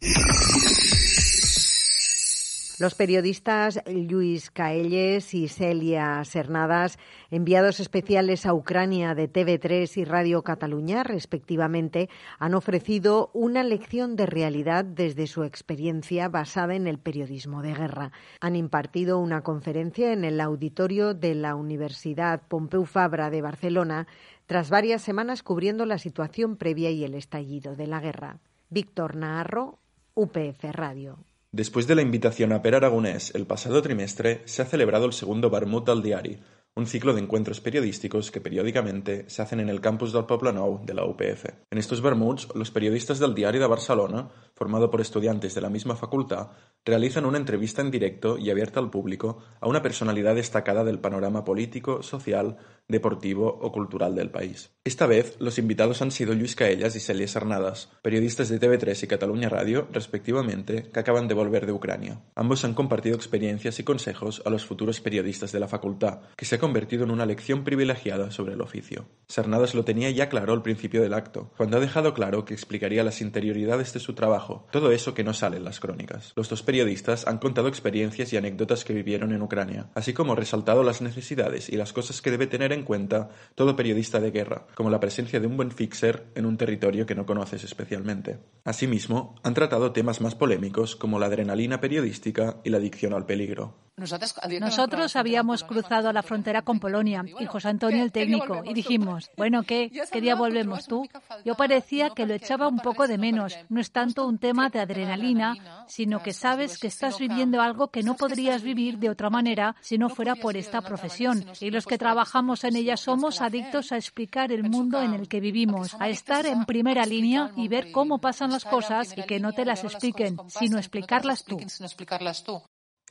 Los 2.80 2.94
periodistas 2.94 3.78
Luis 3.84 4.50
Caelles 4.50 5.34
y 5.34 5.48
Celia 5.48 6.24
Sernadas, 6.24 6.98
enviados 7.30 7.78
especiales 7.78 8.46
a 8.46 8.54
Ucrania 8.54 9.14
de 9.14 9.30
TV3 9.30 9.98
y 9.98 10.04
Radio 10.04 10.40
Cataluña, 10.40 11.02
respectivamente, 11.02 12.08
han 12.38 12.54
ofrecido 12.54 13.30
una 13.34 13.64
lección 13.64 14.16
de 14.16 14.24
realidad 14.24 14.86
desde 14.86 15.26
su 15.26 15.44
experiencia 15.44 16.30
basada 16.30 16.74
en 16.74 16.86
el 16.86 16.98
periodismo 16.98 17.60
de 17.60 17.74
guerra. 17.74 18.12
Han 18.40 18.56
impartido 18.56 19.18
una 19.18 19.42
conferencia 19.42 20.14
en 20.14 20.24
el 20.24 20.40
auditorio 20.40 21.12
de 21.12 21.34
la 21.34 21.56
Universidad 21.56 22.40
Pompeu 22.48 22.86
Fabra 22.86 23.28
de 23.28 23.42
Barcelona 23.42 24.06
tras 24.46 24.70
varias 24.70 25.02
semanas 25.02 25.42
cubriendo 25.42 25.84
la 25.84 25.98
situación 25.98 26.56
previa 26.56 26.90
y 26.90 27.04
el 27.04 27.14
estallido 27.14 27.76
de 27.76 27.86
la 27.86 28.00
guerra. 28.00 28.38
Víctor 28.70 29.16
Naharro, 29.16 29.80
UPF 30.14 30.64
Radio. 30.72 31.18
Después 31.52 31.88
de 31.88 31.96
la 31.96 32.02
invitación 32.02 32.52
a 32.52 32.62
Per 32.62 32.76
Aragonés 32.76 33.34
el 33.34 33.44
pasado 33.44 33.82
trimestre, 33.82 34.42
se 34.44 34.62
ha 34.62 34.66
celebrado 34.66 35.06
el 35.06 35.12
segundo 35.12 35.50
Barmut 35.50 35.88
al 35.88 36.00
Diari, 36.00 36.38
un 36.76 36.86
ciclo 36.86 37.12
de 37.12 37.20
encuentros 37.20 37.60
periodísticos 37.60 38.30
que 38.30 38.40
periódicamente 38.40 39.28
se 39.28 39.42
hacen 39.42 39.60
en 39.60 39.68
el 39.68 39.80
campus 39.80 40.12
del 40.12 40.24
Poble 40.24 40.52
Nou 40.52 40.80
de 40.84 40.94
la 40.94 41.04
UPF. 41.04 41.44
En 41.70 41.78
estos 41.78 42.00
Bermuds, 42.00 42.48
los 42.54 42.70
periodistas 42.70 43.18
del 43.18 43.34
Diari 43.34 43.58
de 43.58 43.66
Barcelona, 43.66 44.30
formado 44.54 44.90
por 44.90 45.00
estudiantes 45.00 45.54
de 45.54 45.60
la 45.60 45.70
misma 45.70 45.96
facultad, 45.96 46.50
realizan 46.84 47.24
una 47.24 47.38
entrevista 47.38 47.82
en 47.82 47.90
directo 47.90 48.38
y 48.38 48.50
abierta 48.50 48.78
al 48.78 48.90
público 48.90 49.38
a 49.60 49.68
una 49.68 49.82
personalidad 49.82 50.36
destacada 50.36 50.84
del 50.84 51.00
panorama 51.00 51.44
político, 51.44 52.02
social, 52.02 52.56
deportivo 52.88 53.46
o 53.46 53.72
cultural 53.72 54.14
del 54.14 54.30
país. 54.30 54.70
Esta 54.84 55.06
vez, 55.06 55.36
los 55.38 55.58
invitados 55.58 56.02
han 56.02 56.10
sido 56.10 56.34
Luis 56.34 56.56
Caellas 56.56 56.96
y 56.96 57.00
Celia 57.00 57.28
Sarnadas, 57.28 57.90
periodistas 58.02 58.48
de 58.48 58.60
TV3 58.60 59.04
y 59.04 59.06
Cataluña 59.06 59.48
Radio, 59.48 59.88
respectivamente, 59.92 60.90
que 60.92 61.00
acaban 61.00 61.28
de 61.28 61.34
volver 61.34 61.66
de 61.66 61.72
Ucrania. 61.72 62.20
Ambos 62.34 62.64
han 62.64 62.74
compartido 62.74 63.16
experiencias 63.16 63.78
y 63.78 63.84
consejos 63.84 64.42
a 64.44 64.50
los 64.50 64.66
futuros 64.66 65.00
periodistas 65.00 65.52
de 65.52 65.60
la 65.60 65.68
facultad, 65.68 66.20
que 66.36 66.44
se 66.44 66.58
convertido 66.60 67.04
en 67.04 67.10
una 67.10 67.26
lección 67.26 67.64
privilegiada 67.64 68.30
sobre 68.30 68.54
el 68.54 68.60
oficio. 68.60 69.06
Sarnadas 69.26 69.74
lo 69.74 69.84
tenía 69.84 70.10
ya 70.10 70.28
claro 70.28 70.52
al 70.52 70.62
principio 70.62 71.02
del 71.02 71.14
acto, 71.14 71.52
cuando 71.56 71.76
ha 71.76 71.80
dejado 71.80 72.14
claro 72.14 72.44
que 72.44 72.54
explicaría 72.54 73.02
las 73.02 73.20
interioridades 73.20 73.92
de 73.92 74.00
su 74.00 74.14
trabajo, 74.14 74.66
todo 74.70 74.92
eso 74.92 75.14
que 75.14 75.24
no 75.24 75.34
sale 75.34 75.56
en 75.56 75.64
las 75.64 75.80
crónicas. 75.80 76.32
Los 76.36 76.48
dos 76.48 76.62
periodistas 76.62 77.26
han 77.26 77.38
contado 77.38 77.68
experiencias 77.68 78.32
y 78.32 78.36
anécdotas 78.36 78.84
que 78.84 78.94
vivieron 78.94 79.32
en 79.32 79.42
Ucrania, 79.42 79.90
así 79.94 80.12
como 80.12 80.34
resaltado 80.34 80.82
las 80.82 81.00
necesidades 81.00 81.68
y 81.68 81.76
las 81.76 81.92
cosas 81.92 82.20
que 82.22 82.30
debe 82.30 82.46
tener 82.46 82.72
en 82.72 82.84
cuenta 82.84 83.30
todo 83.54 83.76
periodista 83.76 84.20
de 84.20 84.30
guerra, 84.30 84.66
como 84.74 84.90
la 84.90 85.00
presencia 85.00 85.40
de 85.40 85.46
un 85.46 85.56
buen 85.56 85.70
fixer 85.70 86.26
en 86.34 86.46
un 86.46 86.56
territorio 86.56 87.06
que 87.06 87.14
no 87.14 87.26
conoces 87.26 87.64
especialmente. 87.64 88.38
Asimismo, 88.64 89.34
han 89.42 89.54
tratado 89.54 89.92
temas 89.92 90.20
más 90.20 90.34
polémicos 90.34 90.96
como 90.96 91.18
la 91.18 91.26
adrenalina 91.26 91.80
periodística 91.80 92.60
y 92.64 92.70
la 92.70 92.78
adicción 92.78 93.14
al 93.14 93.26
peligro. 93.26 93.74
Nosotros 93.96 95.16
habíamos 95.16 95.62
cruzado 95.62 96.12
la 96.12 96.22
frontera 96.22 96.62
con 96.62 96.80
Polonia 96.80 97.24
y 97.38 97.44
José 97.44 97.68
Antonio 97.68 98.02
el 98.02 98.12
técnico 98.12 98.62
y 98.64 98.72
dijimos, 98.72 99.30
bueno, 99.36 99.62
¿qué? 99.62 99.90
¿Qué 100.10 100.20
día 100.20 100.34
volvemos 100.34 100.86
tú? 100.86 101.06
Yo 101.44 101.54
parecía 101.54 102.10
que 102.10 102.24
lo 102.24 102.34
echaba 102.34 102.68
un 102.68 102.78
poco 102.78 103.06
de 103.06 103.18
menos. 103.18 103.58
No 103.68 103.80
es 103.80 103.92
tanto 103.92 104.26
un 104.26 104.38
tema 104.38 104.70
de 104.70 104.80
adrenalina, 104.80 105.84
sino 105.86 106.22
que 106.22 106.32
sabes 106.32 106.78
que 106.78 106.86
estás 106.86 107.18
viviendo 107.18 107.60
algo 107.60 107.88
que 107.88 108.02
no 108.02 108.16
podrías 108.16 108.62
vivir 108.62 108.98
de 108.98 109.10
otra 109.10 109.28
manera 109.28 109.76
si 109.80 109.98
no 109.98 110.08
fuera 110.08 110.34
por 110.34 110.56
esta 110.56 110.80
profesión. 110.80 111.44
Y 111.60 111.70
los 111.70 111.86
que 111.86 111.98
trabajamos 111.98 112.64
en 112.64 112.76
ella 112.76 112.96
somos 112.96 113.40
adictos 113.42 113.92
a 113.92 113.96
explicar 113.96 114.50
el 114.52 114.64
mundo 114.64 115.02
en 115.02 115.12
el 115.12 115.28
que 115.28 115.40
vivimos, 115.40 115.94
a 115.98 116.08
estar 116.08 116.46
en 116.46 116.64
primera 116.64 117.04
línea 117.04 117.50
y 117.56 117.68
ver 117.68 117.92
cómo 117.92 118.18
pasan 118.18 118.50
las 118.50 118.64
cosas 118.64 119.14
y 119.16 119.22
que 119.24 119.40
no 119.40 119.52
te 119.52 119.64
las 119.64 119.84
expliquen, 119.84 120.36
sino 120.48 120.78
explicarlas 120.78 121.44
tú. 121.44 121.58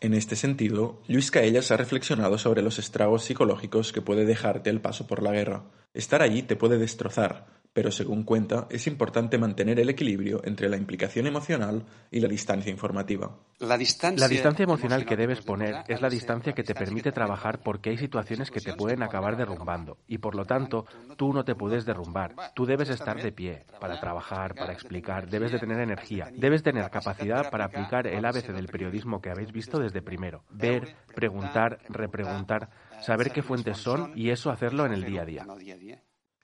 En 0.01 0.13
este 0.13 0.37
sentido, 0.37 1.01
Luis 1.09 1.29
Caellas 1.29 1.71
ha 1.71 1.77
reflexionado 1.77 2.37
sobre 2.37 2.61
los 2.61 2.79
estragos 2.79 3.25
psicológicos 3.25 3.91
que 3.91 4.01
puede 4.01 4.25
dejarte 4.25 4.69
el 4.69 4.79
paso 4.79 5.07
por 5.07 5.21
la 5.21 5.33
guerra. 5.33 5.65
Estar 5.93 6.21
allí 6.21 6.41
te 6.41 6.55
puede 6.55 6.77
destrozar, 6.77 7.58
pero 7.73 7.91
según 7.91 8.23
cuenta, 8.23 8.67
es 8.69 8.87
importante 8.87 9.37
mantener 9.37 9.79
el 9.79 9.89
equilibrio 9.89 10.41
entre 10.43 10.69
la 10.69 10.77
implicación 10.77 11.27
emocional 11.27 11.85
y 12.11 12.19
la 12.19 12.27
distancia 12.27 12.71
informativa. 12.71 13.37
La 13.59 13.77
distancia, 13.77 14.63
emocional 14.63 15.05
que 15.05 15.15
debes 15.15 15.41
poner 15.41 15.83
es 15.87 16.01
la 16.01 16.09
distancia 16.09 16.53
que 16.53 16.63
te 16.63 16.73
permite 16.73 17.11
trabajar 17.11 17.61
porque 17.61 17.91
hay 17.91 17.97
situaciones 17.97 18.51
que 18.51 18.59
te 18.61 18.73
pueden 18.73 19.03
acabar 19.03 19.37
derrumbando 19.37 19.97
y 20.07 20.17
por 20.17 20.35
lo 20.35 20.45
tanto 20.45 20.85
tú 21.17 21.33
no 21.33 21.43
te 21.43 21.55
puedes 21.55 21.85
derrumbar. 21.85 22.33
Tú 22.55 22.65
debes 22.65 22.89
estar 22.89 23.21
de 23.21 23.31
pie 23.31 23.65
para 23.79 23.99
trabajar, 23.99 24.55
para 24.55 24.73
explicar, 24.73 25.29
debes 25.29 25.51
de 25.51 25.59
tener 25.59 25.79
energía, 25.79 26.31
debes 26.35 26.63
tener 26.63 26.89
capacidad 26.89 27.49
para 27.49 27.65
aplicar 27.65 28.07
el 28.07 28.25
ABC 28.25 28.47
del 28.47 28.67
periodismo 28.67 29.21
que 29.21 29.29
habéis 29.29 29.51
visto 29.51 29.79
desde 29.79 30.01
primero. 30.01 30.43
Ver, 30.49 30.95
preguntar, 31.13 31.79
repreguntar, 31.89 32.69
saber 33.01 33.31
qué 33.31 33.41
fuentes 33.41 33.77
son 33.77 34.13
y 34.15 34.29
eso 34.31 34.49
hacerlo 34.49 34.85
en 34.85 34.93
el 34.93 35.03
día 35.03 35.21
a 35.21 35.25
día. 35.25 35.45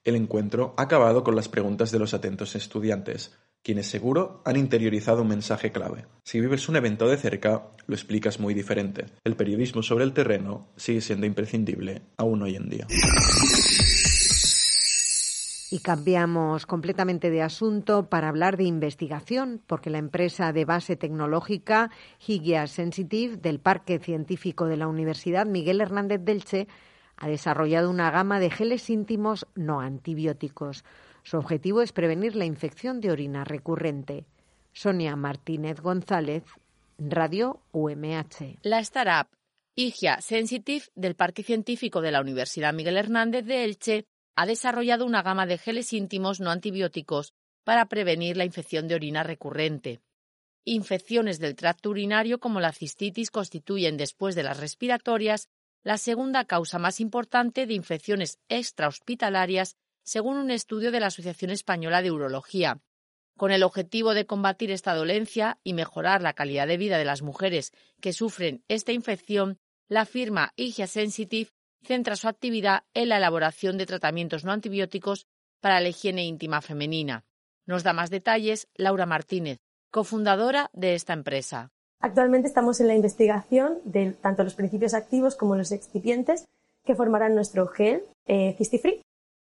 El 0.06 0.14
encuentro 0.14 0.72
ha 0.76 0.82
acabado 0.82 1.24
con 1.24 1.34
las 1.34 1.48
preguntas 1.48 1.90
de 1.90 1.98
los 1.98 2.14
atentos 2.14 2.54
estudiantes, 2.54 3.36
quienes 3.64 3.88
seguro 3.88 4.40
han 4.44 4.56
interiorizado 4.56 5.22
un 5.22 5.28
mensaje 5.28 5.72
clave. 5.72 6.06
Si 6.22 6.40
vives 6.40 6.68
un 6.68 6.76
evento 6.76 7.08
de 7.08 7.16
cerca, 7.16 7.64
lo 7.88 7.94
explicas 7.96 8.38
muy 8.38 8.54
diferente. 8.54 9.06
El 9.24 9.34
periodismo 9.34 9.82
sobre 9.82 10.04
el 10.04 10.12
terreno 10.12 10.68
sigue 10.76 11.00
siendo 11.00 11.26
imprescindible 11.26 12.02
aún 12.16 12.40
hoy 12.40 12.54
en 12.54 12.68
día. 12.68 12.86
Y 15.72 15.80
cambiamos 15.80 16.66
completamente 16.66 17.28
de 17.28 17.42
asunto 17.42 18.08
para 18.08 18.28
hablar 18.28 18.56
de 18.56 18.62
investigación, 18.62 19.60
porque 19.66 19.90
la 19.90 19.98
empresa 19.98 20.52
de 20.52 20.64
base 20.64 20.94
tecnológica 20.94 21.90
Higia 22.24 22.68
Sensitive 22.68 23.38
del 23.38 23.58
Parque 23.58 23.98
Científico 23.98 24.66
de 24.66 24.76
la 24.76 24.86
Universidad 24.86 25.46
Miguel 25.46 25.80
Hernández 25.80 26.20
Delche 26.22 26.68
ha 27.16 27.28
desarrollado 27.28 27.90
una 27.90 28.10
gama 28.10 28.40
de 28.40 28.50
geles 28.50 28.90
íntimos 28.90 29.46
no 29.54 29.80
antibióticos. 29.80 30.84
Su 31.22 31.38
objetivo 31.38 31.82
es 31.82 31.92
prevenir 31.92 32.36
la 32.36 32.44
infección 32.44 33.00
de 33.00 33.10
orina 33.10 33.44
recurrente. 33.44 34.26
Sonia 34.72 35.16
Martínez 35.16 35.80
González, 35.80 36.44
Radio 36.98 37.60
UMH. 37.72 38.58
La 38.62 38.80
startup 38.80 39.28
IGIA 39.74 40.20
Sensitive 40.20 40.84
del 40.94 41.16
Parque 41.16 41.42
Científico 41.42 42.00
de 42.00 42.10
la 42.10 42.20
Universidad 42.20 42.72
Miguel 42.72 42.96
Hernández 42.96 43.44
de 43.44 43.64
Elche 43.64 44.06
ha 44.34 44.46
desarrollado 44.46 45.04
una 45.04 45.22
gama 45.22 45.46
de 45.46 45.58
geles 45.58 45.92
íntimos 45.92 46.40
no 46.40 46.50
antibióticos 46.50 47.32
para 47.64 47.86
prevenir 47.86 48.36
la 48.36 48.44
infección 48.44 48.86
de 48.86 48.94
orina 48.94 49.22
recurrente. 49.22 50.00
Infecciones 50.64 51.38
del 51.38 51.56
tracto 51.56 51.90
urinario 51.90 52.38
como 52.38 52.60
la 52.60 52.72
cistitis 52.72 53.30
constituyen, 53.30 53.96
después 53.96 54.34
de 54.34 54.42
las 54.42 54.60
respiratorias, 54.60 55.48
la 55.86 55.98
segunda 55.98 56.46
causa 56.46 56.80
más 56.80 56.98
importante 56.98 57.64
de 57.64 57.74
infecciones 57.74 58.40
extrahospitalarias, 58.48 59.76
según 60.02 60.36
un 60.36 60.50
estudio 60.50 60.90
de 60.90 60.98
la 60.98 61.06
Asociación 61.06 61.52
Española 61.52 62.02
de 62.02 62.10
Urología. 62.10 62.80
Con 63.36 63.52
el 63.52 63.62
objetivo 63.62 64.12
de 64.12 64.26
combatir 64.26 64.72
esta 64.72 64.94
dolencia 64.96 65.60
y 65.62 65.74
mejorar 65.74 66.22
la 66.22 66.32
calidad 66.32 66.66
de 66.66 66.76
vida 66.76 66.98
de 66.98 67.04
las 67.04 67.22
mujeres 67.22 67.72
que 68.00 68.12
sufren 68.12 68.64
esta 68.66 68.90
infección, 68.90 69.60
la 69.86 70.06
firma 70.06 70.52
Igia 70.56 70.88
Sensitive 70.88 71.52
centra 71.84 72.16
su 72.16 72.26
actividad 72.26 72.82
en 72.92 73.08
la 73.08 73.18
elaboración 73.18 73.78
de 73.78 73.86
tratamientos 73.86 74.44
no 74.44 74.50
antibióticos 74.50 75.28
para 75.60 75.78
la 75.78 75.88
higiene 75.88 76.24
íntima 76.24 76.62
femenina. 76.62 77.24
Nos 77.64 77.84
da 77.84 77.92
más 77.92 78.10
detalles 78.10 78.66
Laura 78.74 79.06
Martínez, 79.06 79.60
cofundadora 79.92 80.68
de 80.72 80.96
esta 80.96 81.12
empresa. 81.12 81.70
Actualmente 82.00 82.48
estamos 82.48 82.80
en 82.80 82.88
la 82.88 82.94
investigación 82.94 83.78
de 83.84 84.12
tanto 84.12 84.44
los 84.44 84.54
principios 84.54 84.94
activos 84.94 85.34
como 85.34 85.56
los 85.56 85.72
excipientes 85.72 86.44
que 86.84 86.94
formarán 86.94 87.34
nuestro 87.34 87.66
gel 87.66 88.04
eh. 88.26 88.56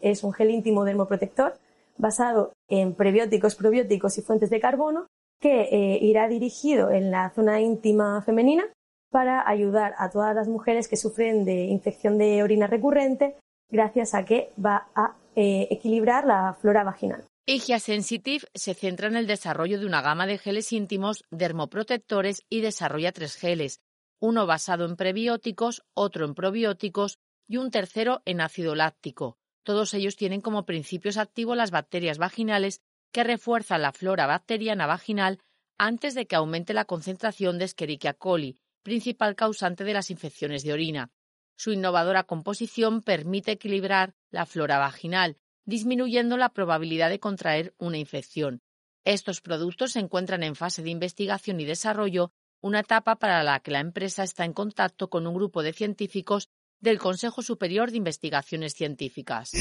Es 0.01 0.25
un 0.25 0.33
gel 0.33 0.51
íntimo 0.51 0.85
dermoprotector 0.85 1.55
basado 1.99 2.53
en 2.69 2.95
prebióticos, 2.95 3.55
probióticos 3.55 4.19
y 4.19 4.23
fuentes 4.23 4.51
de 4.51 4.61
carbono 4.61 5.07
que 5.41 5.63
eh, 5.63 5.99
irá 6.03 6.29
dirigido 6.29 6.91
en 6.91 7.11
la 7.11 7.31
zona 7.31 7.61
íntima 7.61 8.23
femenina 8.23 8.65
para 9.11 9.47
ayudar 9.49 9.95
a 9.99 10.11
todas 10.11 10.35
las 10.35 10.49
mujeres 10.49 10.89
que 10.89 10.97
sufren 10.97 11.45
de 11.45 11.65
infección 11.65 12.19
de 12.19 12.43
orina 12.43 12.67
recurrente 12.67 13.37
gracias 13.71 14.15
a 14.15 14.25
que 14.25 14.53
va 14.63 14.89
a 14.95 15.17
eh, 15.35 15.69
equilibrar 15.71 16.27
la 16.27 16.55
flora 16.61 16.85
vaginal. 16.85 17.25
Igia 17.53 17.81
Sensitive 17.81 18.47
se 18.55 18.75
centra 18.75 19.09
en 19.09 19.17
el 19.17 19.27
desarrollo 19.27 19.81
de 19.81 19.85
una 19.85 20.03
gama 20.03 20.29
de 20.29 20.39
geles 20.39 20.73
íntimos 20.73 21.25
dermoprotectores 21.33 22.45
y 22.49 22.61
desarrolla 22.61 23.11
tres 23.11 23.35
geles, 23.35 23.81
uno 24.21 24.47
basado 24.47 24.85
en 24.85 24.95
prebióticos, 24.95 25.83
otro 25.93 26.27
en 26.27 26.35
probióticos 26.37 27.19
y 27.49 27.57
un 27.57 27.73
tercero 27.73 28.23
en 28.25 28.41
ácido 28.41 28.77
láctico. 28.77 29.37
Todos 29.65 29.95
ellos 29.95 30.15
tienen 30.15 30.43
como 30.43 30.65
principios 30.65 31.17
activos 31.17 31.57
las 31.57 31.73
bacterias 31.73 32.19
vaginales 32.19 32.83
que 33.11 33.25
refuerzan 33.25 33.83
la 33.83 33.91
flora 33.91 34.29
bacteriana 34.29 34.87
vaginal 34.87 35.41
antes 35.77 36.15
de 36.15 36.27
que 36.29 36.37
aumente 36.37 36.73
la 36.73 36.85
concentración 36.85 37.59
de 37.59 37.65
Escherichia 37.65 38.15
coli, 38.15 38.61
principal 38.85 39.35
causante 39.35 39.83
de 39.83 39.95
las 39.95 40.13
infecciones 40.13 40.63
de 40.63 40.73
orina. 40.73 41.11
Su 41.57 41.73
innovadora 41.73 42.23
composición 42.23 43.03
permite 43.03 43.51
equilibrar 43.51 44.15
la 44.31 44.47
flora 44.47 44.79
vaginal, 44.79 45.37
disminuyendo 45.71 46.37
la 46.37 46.51
probabilidad 46.51 47.09
de 47.09 47.21
contraer 47.21 47.75
una 47.79 47.97
infección. 47.97 48.61
Estos 49.05 49.41
productos 49.41 49.93
se 49.93 50.01
encuentran 50.01 50.43
en 50.43 50.57
fase 50.57 50.83
de 50.83 50.91
investigación 50.91 51.61
y 51.61 51.65
desarrollo, 51.65 52.33
una 52.61 52.81
etapa 52.81 53.17
para 53.17 53.43
la 53.43 53.61
que 53.61 53.71
la 53.71 53.81
empresa 53.81 54.23
está 54.23 54.45
en 54.45 54.53
contacto 54.53 55.09
con 55.09 55.27
un 55.27 55.35
grupo 55.35 55.63
de 55.63 55.73
científicos 55.73 56.51
del 56.81 56.99
Consejo 56.99 57.41
Superior 57.41 57.91
de 57.91 57.97
Investigaciones 57.97 58.75
Científicas. 58.75 59.53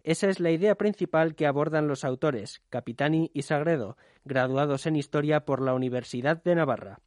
Esa 0.04 0.28
es 0.28 0.38
la 0.38 0.50
idea 0.50 0.74
principal 0.74 1.34
que 1.34 1.46
abordan 1.46 1.88
los 1.88 2.04
autores, 2.04 2.62
Capitani 2.70 3.30
y 3.34 3.42
Sagredo, 3.42 3.96
graduados 4.24 4.86
en 4.86 4.96
Historia 4.96 5.40
por 5.40 5.62
la 5.62 5.74
Universidad 5.74 6.42
de 6.42 6.54
Navarra. 6.54 7.00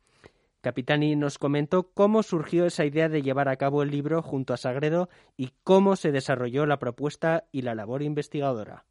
Capitani 0.68 1.16
nos 1.16 1.38
comentó 1.38 1.94
cómo 1.94 2.24
surgió 2.24 2.66
esa 2.66 2.84
idea 2.84 3.08
de 3.08 3.22
llevar 3.22 3.48
a 3.48 3.56
cabo 3.56 3.84
el 3.84 3.90
libro 3.90 4.22
junto 4.22 4.54
a 4.54 4.58
Sagredo 4.58 5.08
y 5.38 5.52
cómo 5.64 5.96
se 5.96 6.12
desarrolló 6.12 6.66
la 6.66 6.78
propuesta 6.78 7.46
y 7.54 7.62
la 7.62 7.74
labor 7.74 8.02
investigadora. 8.02 8.84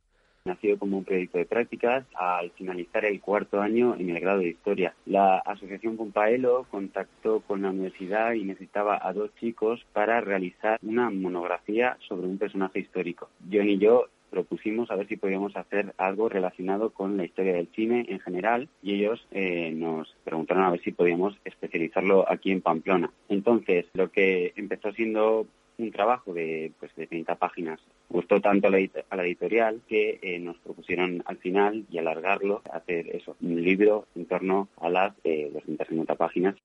Nació 0.47 0.79
como 0.79 0.97
un 0.97 1.05
proyecto 1.05 1.37
de 1.37 1.45
prácticas 1.45 2.07
al 2.15 2.51
finalizar 2.53 3.05
el 3.05 3.21
cuarto 3.21 3.61
año 3.61 3.95
en 3.95 4.09
el 4.09 4.21
grado 4.21 4.39
de 4.39 4.49
Historia. 4.49 4.95
La 5.05 5.37
Asociación 5.37 5.99
Pompaelo 5.99 6.65
contactó 6.71 7.41
con 7.41 7.61
la 7.61 7.69
universidad 7.69 8.33
y 8.33 8.45
necesitaba 8.45 8.99
a 9.03 9.13
dos 9.13 9.35
chicos 9.35 9.85
para 9.93 10.23
realizar 10.23 10.79
una 10.83 11.11
monografía 11.11 11.99
sobre 12.09 12.27
un 12.27 12.39
personaje 12.39 12.79
histórico. 12.79 13.29
John 13.53 13.69
y 13.69 13.77
yo 13.77 14.07
propusimos 14.37 14.91
a 14.91 14.97
ver 14.97 15.09
si 15.09 15.17
podíamos 15.17 15.57
hacer 15.57 15.95
algo 15.97 16.29
relacionado 16.29 16.91
con 16.91 17.17
la 17.17 17.25
historia 17.25 17.55
del 17.55 17.69
cine 17.75 18.05
en 18.11 18.21
general 18.21 18.69
y 18.83 18.97
ellos 18.97 19.27
eh, 19.31 19.73
nos 19.75 20.15
preguntaron 20.25 20.65
a 20.65 20.71
ver 20.71 20.83
si 20.83 20.93
podíamos 20.93 21.39
especializarlo 21.47 22.31
aquí 22.31 22.51
en 22.51 22.61
Pamplona. 22.61 23.11
Entonces, 23.31 23.87
lo 23.95 24.11
que 24.11 24.53
empezó 24.57 24.93
siendo 24.93 25.47
un 25.79 25.91
trabajo 25.91 26.35
de, 26.35 26.73
pues, 26.79 26.95
de 26.97 27.07
30 27.07 27.37
páginas. 27.37 27.81
Gustó 28.11 28.41
tanto 28.43 28.69
a 28.69 28.71
la, 28.71 29.25
editorial 29.25 29.81
que 29.89 30.19
eh, 30.23 30.39
nos 30.39 30.59
propusieron 30.59 31.23
al 31.25 31.39
final 31.39 31.87
y 31.91 31.97
alargarlo, 31.97 32.63
hacer 32.71 33.17
eso, 33.17 33.37
un 33.41 33.63
libro 33.63 34.07
en 34.15 34.27
torno 34.27 34.69
a 34.79 34.91
las 34.91 35.15
eh, 35.25 35.51
250 35.53 36.15
páginas 36.15 36.57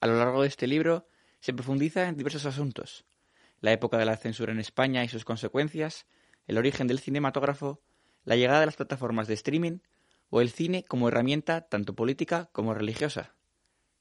A 0.00 0.06
lo 0.06 0.18
largo 0.18 0.42
de 0.42 0.48
este 0.48 0.66
libro 0.66 1.06
se 1.40 1.52
profundiza 1.52 2.08
en 2.08 2.16
diversos 2.16 2.46
asuntos. 2.46 3.04
La 3.60 3.72
época 3.72 3.98
de 3.98 4.06
la 4.06 4.16
censura 4.16 4.52
en 4.52 4.60
España 4.60 5.04
y 5.04 5.08
sus 5.08 5.24
consecuencias, 5.24 6.06
el 6.46 6.58
origen 6.58 6.86
del 6.86 7.00
cinematógrafo, 7.00 7.80
la 8.24 8.36
llegada 8.36 8.60
de 8.60 8.66
las 8.66 8.76
plataformas 8.76 9.28
de 9.28 9.34
streaming 9.34 9.78
o 10.30 10.40
el 10.40 10.50
cine 10.50 10.84
como 10.84 11.08
herramienta 11.08 11.62
tanto 11.68 11.94
política 11.94 12.48
como 12.52 12.74
religiosa. 12.74 13.34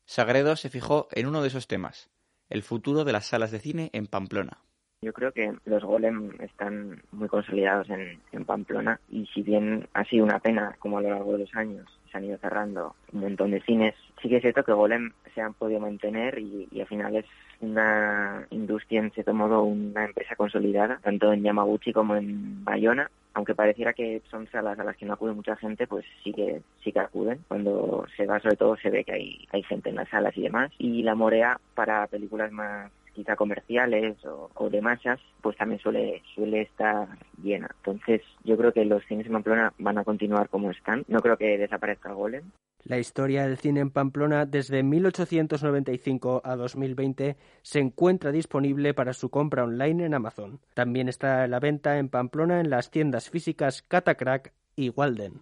Sagredo 0.05 0.55
se 0.55 0.69
fijó 0.69 1.07
en 1.11 1.27
uno 1.27 1.41
de 1.41 1.47
esos 1.47 1.67
temas, 1.67 2.09
el 2.49 2.63
futuro 2.63 3.03
de 3.03 3.13
las 3.13 3.25
salas 3.25 3.51
de 3.51 3.59
cine 3.59 3.89
en 3.93 4.07
Pamplona. 4.07 4.59
Yo 5.01 5.13
creo 5.13 5.31
que 5.31 5.53
los 5.65 5.83
golem 5.83 6.31
están 6.39 7.03
muy 7.11 7.27
consolidados 7.27 7.87
en, 7.89 8.45
Pamplona 8.45 8.99
y 9.09 9.25
si 9.27 9.41
bien 9.41 9.87
ha 9.93 10.03
sido 10.05 10.23
una 10.23 10.39
pena 10.39 10.75
como 10.79 10.97
a 10.97 11.01
lo 11.01 11.09
largo 11.09 11.33
de 11.33 11.39
los 11.39 11.55
años 11.55 11.85
se 12.11 12.17
han 12.17 12.25
ido 12.25 12.37
cerrando 12.37 12.95
un 13.11 13.21
montón 13.21 13.51
de 13.51 13.61
cines, 13.61 13.95
sí 14.21 14.29
que 14.29 14.37
es 14.37 14.41
cierto 14.41 14.63
que 14.63 14.71
golem 14.71 15.11
se 15.33 15.41
han 15.41 15.53
podido 15.53 15.79
mantener 15.79 16.39
y, 16.39 16.67
y 16.71 16.81
al 16.81 16.87
final 16.87 17.15
es 17.15 17.25
una 17.61 18.45
industria 18.51 19.01
en 19.01 19.11
cierto 19.11 19.33
modo 19.33 19.63
una 19.63 20.05
empresa 20.05 20.35
consolidada 20.35 20.99
tanto 21.03 21.31
en 21.33 21.43
Yamaguchi 21.43 21.93
como 21.93 22.15
en 22.15 22.63
Bayona 22.63 23.09
aunque 23.35 23.53
pareciera 23.53 23.93
que 23.93 24.21
son 24.31 24.47
salas 24.49 24.79
a 24.79 24.83
las 24.85 24.95
que 24.95 25.05
no 25.05 25.13
acude 25.13 25.33
mucha 25.33 25.57
gente, 25.57 25.87
pues 25.87 26.05
sí 26.23 26.31
que 26.31 26.61
sí 26.81 26.93
que 26.93 26.99
acuden. 27.01 27.43
Cuando 27.49 28.05
se 28.15 28.25
va, 28.25 28.39
sobre 28.39 28.55
todo, 28.55 28.77
se 28.77 28.89
ve 28.89 29.03
que 29.03 29.11
hay, 29.11 29.47
hay 29.51 29.61
gente 29.63 29.89
en 29.89 29.97
las 29.97 30.07
salas 30.07 30.35
y 30.37 30.43
demás. 30.43 30.71
Y 30.79 31.03
la 31.03 31.15
Morea, 31.15 31.59
para 31.75 32.07
películas 32.07 32.53
más 32.53 32.89
quizá 33.15 33.35
comerciales 33.35 34.17
o, 34.25 34.69
de 34.69 34.81
masas, 34.81 35.19
pues 35.41 35.57
también 35.57 35.79
suele, 35.79 36.21
suele 36.35 36.61
estar 36.61 37.07
llena. 37.41 37.69
Entonces, 37.77 38.21
yo 38.43 38.57
creo 38.57 38.73
que 38.73 38.85
los 38.85 39.03
cines 39.05 39.25
en 39.25 39.33
Pamplona 39.33 39.73
van 39.79 39.97
a 39.97 40.03
continuar 40.03 40.49
como 40.49 40.69
están. 40.69 41.03
No 41.07 41.19
creo 41.19 41.37
que 41.37 41.57
desaparezca 41.57 42.09
el 42.09 42.15
Golem. 42.15 42.43
La 42.83 42.99
historia 42.99 43.47
del 43.47 43.57
cine 43.57 43.79
en 43.79 43.89
Pamplona 43.89 44.45
desde 44.45 44.83
1895 44.83 46.41
a 46.43 46.55
2020 46.55 47.35
se 47.63 47.79
encuentra 47.79 48.31
disponible 48.31 48.93
para 48.93 49.13
su 49.13 49.29
compra 49.31 49.63
online 49.63 50.05
en 50.05 50.13
Amazon. 50.13 50.59
También 50.75 51.09
está 51.09 51.43
a 51.43 51.47
la 51.47 51.59
venta 51.59 51.97
en 51.97 52.09
Pamplona 52.09 52.59
en 52.59 52.69
las 52.69 52.91
tiendas 52.91 53.31
físicas 53.31 53.81
Catacrack 53.81 54.53
y 54.75 54.89
Walden. 54.89 55.41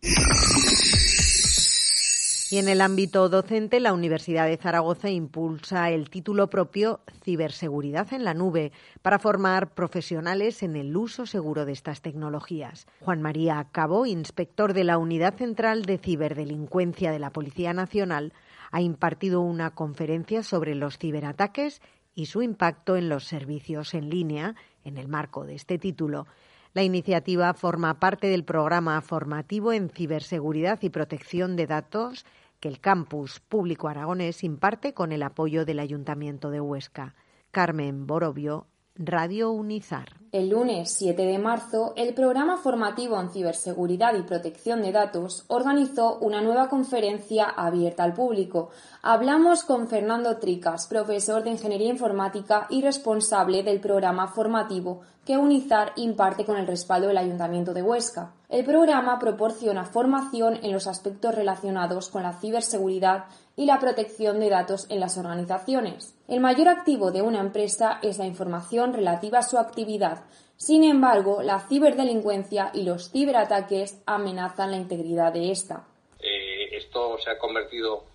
Y 2.53 2.59
en 2.59 2.69
el 2.69 2.81
ámbito 2.81 3.29
docente, 3.29 3.79
la 3.79 3.93
Universidad 3.93 4.45
de 4.45 4.57
Zaragoza 4.57 5.09
impulsa 5.09 5.89
el 5.89 6.11
título 6.11 6.51
propio 6.51 6.99
Ciberseguridad 7.23 8.13
en 8.13 8.23
la 8.23 8.35
Nube 8.35 8.71
para 9.01 9.17
formar 9.17 9.73
profesionales 9.73 10.61
en 10.61 10.75
el 10.75 10.95
uso 10.95 11.25
seguro 11.25 11.65
de 11.65 11.71
estas 11.71 12.03
tecnologías. 12.03 12.85
Juan 12.99 13.23
María 13.23 13.67
Cabo, 13.71 14.05
inspector 14.05 14.73
de 14.73 14.83
la 14.83 14.99
Unidad 14.99 15.33
Central 15.35 15.85
de 15.85 15.97
Ciberdelincuencia 15.97 17.11
de 17.11 17.17
la 17.17 17.31
Policía 17.31 17.73
Nacional, 17.73 18.33
ha 18.69 18.81
impartido 18.81 19.41
una 19.41 19.71
conferencia 19.71 20.43
sobre 20.43 20.75
los 20.75 20.99
ciberataques 20.99 21.81
y 22.13 22.27
su 22.27 22.43
impacto 22.43 22.97
en 22.97 23.09
los 23.09 23.23
servicios 23.23 23.95
en 23.95 24.11
línea 24.11 24.53
en 24.83 24.99
el 24.99 25.07
marco 25.07 25.43
de 25.47 25.55
este 25.55 25.79
título. 25.79 26.27
La 26.75 26.83
iniciativa 26.83 27.53
forma 27.53 27.99
parte 27.99 28.27
del 28.27 28.43
programa 28.43 28.99
formativo 29.01 29.73
en 29.73 29.89
ciberseguridad 29.89 30.79
y 30.81 30.89
protección 30.89 31.55
de 31.55 31.67
datos 31.67 32.25
que 32.63 32.69
el 32.69 32.79
campus 32.79 33.41
público 33.41 33.89
aragonés 33.89 34.41
imparte 34.41 34.93
con 34.93 35.11
el 35.11 35.23
apoyo 35.23 35.65
del 35.65 35.79
Ayuntamiento 35.79 36.49
de 36.49 36.61
Huesca. 36.61 37.13
Carmen 37.51 38.07
Borobio, 38.07 38.67
Radio 38.95 39.51
Unizar. 39.51 40.13
El 40.31 40.47
lunes 40.47 40.93
7 40.93 41.25
de 41.25 41.39
marzo, 41.39 41.91
el 41.97 42.13
programa 42.13 42.55
formativo 42.55 43.19
en 43.19 43.31
ciberseguridad 43.31 44.15
y 44.15 44.21
protección 44.21 44.81
de 44.81 44.93
datos 44.93 45.43
organizó 45.49 46.17
una 46.19 46.41
nueva 46.41 46.69
conferencia 46.69 47.49
abierta 47.49 48.05
al 48.05 48.13
público. 48.13 48.69
Hablamos 49.01 49.63
con 49.63 49.89
Fernando 49.89 50.37
Tricas, 50.37 50.87
profesor 50.87 51.43
de 51.43 51.49
Ingeniería 51.49 51.89
Informática 51.89 52.67
y 52.69 52.81
responsable 52.81 53.63
del 53.63 53.81
programa 53.81 54.29
formativo 54.29 55.01
que 55.25 55.37
UNIZAR 55.37 55.93
imparte 55.95 56.45
con 56.45 56.57
el 56.57 56.67
respaldo 56.67 57.07
del 57.07 57.17
Ayuntamiento 57.17 57.73
de 57.73 57.81
Huesca. 57.81 58.33
El 58.49 58.65
programa 58.65 59.19
proporciona 59.19 59.85
formación 59.85 60.59
en 60.63 60.73
los 60.73 60.87
aspectos 60.87 61.33
relacionados 61.33 62.09
con 62.09 62.23
la 62.23 62.33
ciberseguridad 62.33 63.25
y 63.55 63.65
la 63.65 63.79
protección 63.79 64.39
de 64.39 64.49
datos 64.49 64.85
en 64.89 64.99
las 64.99 65.17
organizaciones. 65.17 66.15
El 66.27 66.39
mayor 66.39 66.67
activo 66.67 67.11
de 67.11 67.21
una 67.21 67.39
empresa 67.39 67.99
es 68.01 68.17
la 68.17 68.25
información 68.25 68.93
relativa 68.93 69.39
a 69.39 69.43
su 69.43 69.57
actividad. 69.57 70.23
Sin 70.57 70.83
embargo, 70.83 71.41
la 71.41 71.59
ciberdelincuencia 71.59 72.71
y 72.73 72.83
los 72.83 73.09
ciberataques 73.11 74.01
amenazan 74.05 74.71
la 74.71 74.77
integridad 74.77 75.33
de 75.33 75.51
esta. 75.51 75.85
Eh, 76.19 76.75
esto 76.77 77.17
se 77.17 77.29
ha 77.29 77.37
convertido 77.37 78.05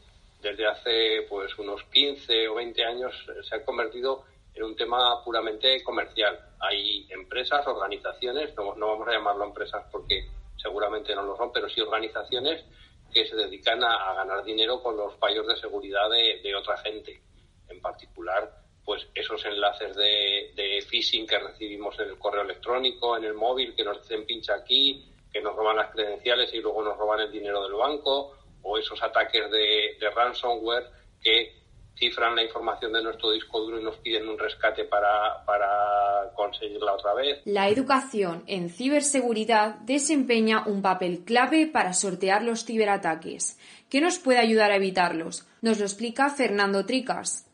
desde 0.43 0.67
hace 0.67 1.27
pues 1.29 1.59
unos 1.59 1.83
15 1.93 2.49
o 2.49 2.55
20 2.57 2.85
años 2.85 3.13
se 3.49 3.55
ha 3.57 3.65
convertido 3.65 4.25
en 4.59 4.65
un 4.65 4.77
tema 4.77 5.23
puramente 5.25 5.83
comercial. 5.85 6.37
Hay 6.59 7.07
empresas, 7.11 7.65
organizaciones, 7.67 8.55
no, 8.57 8.75
vamos 8.75 9.07
a 9.07 9.13
llamarlo 9.13 9.45
empresas 9.45 9.85
porque 9.91 10.27
seguramente 10.57 11.15
no 11.15 11.23
lo 11.23 11.37
son, 11.37 11.53
pero 11.53 11.69
sí 11.69 11.81
organizaciones 11.81 12.65
que 13.13 13.25
se 13.27 13.37
dedican 13.37 13.83
a, 13.85 14.15
ganar 14.15 14.43
dinero 14.45 14.83
con 14.83 14.97
los 14.97 15.15
fallos 15.17 15.47
de 15.47 15.57
seguridad 15.57 16.11
de, 16.11 16.55
otra 16.57 16.77
gente. 16.79 17.23
En 17.69 17.81
particular, 17.81 18.51
pues 18.85 19.07
esos 19.15 19.45
enlaces 19.45 19.95
de, 19.95 20.53
de, 20.57 20.83
phishing 20.83 21.27
que 21.27 21.39
recibimos 21.39 21.99
en 22.01 22.09
el 22.09 22.19
correo 22.19 22.43
electrónico, 22.43 23.17
en 23.17 23.25
el 23.25 23.35
móvil, 23.35 23.77
que 23.77 23.85
nos 23.85 24.03
dicen 24.03 24.27
pincha 24.27 24.55
aquí, 24.55 25.09
que 25.33 25.41
nos 25.41 25.55
roban 25.55 25.77
las 25.77 25.93
credenciales 25.93 26.53
y 26.53 26.61
luego 26.61 26.83
nos 26.83 26.99
roban 26.99 27.21
el 27.21 27.31
dinero 27.31 27.63
del 27.63 27.75
banco, 27.75 28.37
o 28.63 28.77
esos 28.77 29.01
ataques 29.01 29.49
de, 29.53 29.97
de 30.01 30.11
ransomware 30.11 30.91
que 31.23 31.58
cifran 31.99 32.37
la 32.37 32.43
información 32.43 32.93
de 32.93 33.03
nuestro 33.03 33.31
disco 33.31 33.61
duro 33.61 33.81
y 33.81 33.85
nos 33.85 33.97
piden 33.97 34.29
un 34.29 34.39
rescate 34.39 34.85
para, 34.85 35.45
para 35.45 36.33
conseguirla 36.35 36.95
otra 36.95 37.15
vez. 37.15 37.41
La 37.45 37.69
educación 37.69 38.45
en 38.47 38.71
ciberseguridad 38.71 39.77
desempeña 39.81 40.65
un 40.67 40.83
papel 40.83 41.25
clave 41.25 41.67
para 41.67 41.93
sortear 41.93 42.43
los 42.43 42.65
ciberataques. 42.65 43.59
¿Qué 43.91 44.01
nos 44.01 44.19
puede 44.19 44.39
ayudar 44.39 44.71
a 44.71 44.77
evitarlos? 44.77 45.47
Nos 45.63 45.79
lo 45.79 45.85
explica 45.85 46.31
Fernando 46.31 46.87
Tricas. 46.87 47.47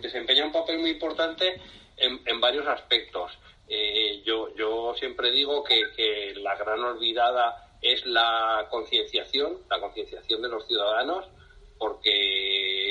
Desempeña 0.00 0.46
un 0.46 0.52
papel 0.52 0.78
muy 0.80 0.90
importante 0.90 1.60
en, 1.96 2.20
en 2.26 2.40
varios 2.40 2.66
aspectos. 2.66 3.30
Eh, 3.68 4.22
yo, 4.24 4.54
yo 4.56 4.94
siempre 4.98 5.30
digo 5.30 5.62
que, 5.62 5.80
que 5.96 6.34
la 6.40 6.56
gran 6.56 6.80
olvidada 6.80 7.76
es 7.80 8.04
la 8.06 8.66
concienciación, 8.70 9.58
la 9.70 9.80
concienciación 9.80 10.42
de 10.42 10.48
los 10.48 10.66
ciudadanos, 10.66 11.26
porque 11.78 12.83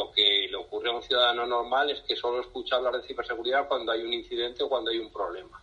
lo 0.00 0.10
que 0.12 0.48
le 0.48 0.56
ocurre 0.56 0.88
a 0.88 0.94
un 0.94 1.02
ciudadano 1.02 1.44
normal 1.46 1.90
es 1.90 2.00
que 2.00 2.16
solo 2.16 2.40
escucha 2.40 2.76
hablar 2.76 2.94
de 2.94 3.06
ciberseguridad 3.06 3.68
cuando 3.68 3.92
hay 3.92 4.02
un 4.02 4.14
incidente 4.14 4.62
o 4.62 4.68
cuando 4.68 4.90
hay 4.90 4.98
un 4.98 5.12
problema. 5.12 5.62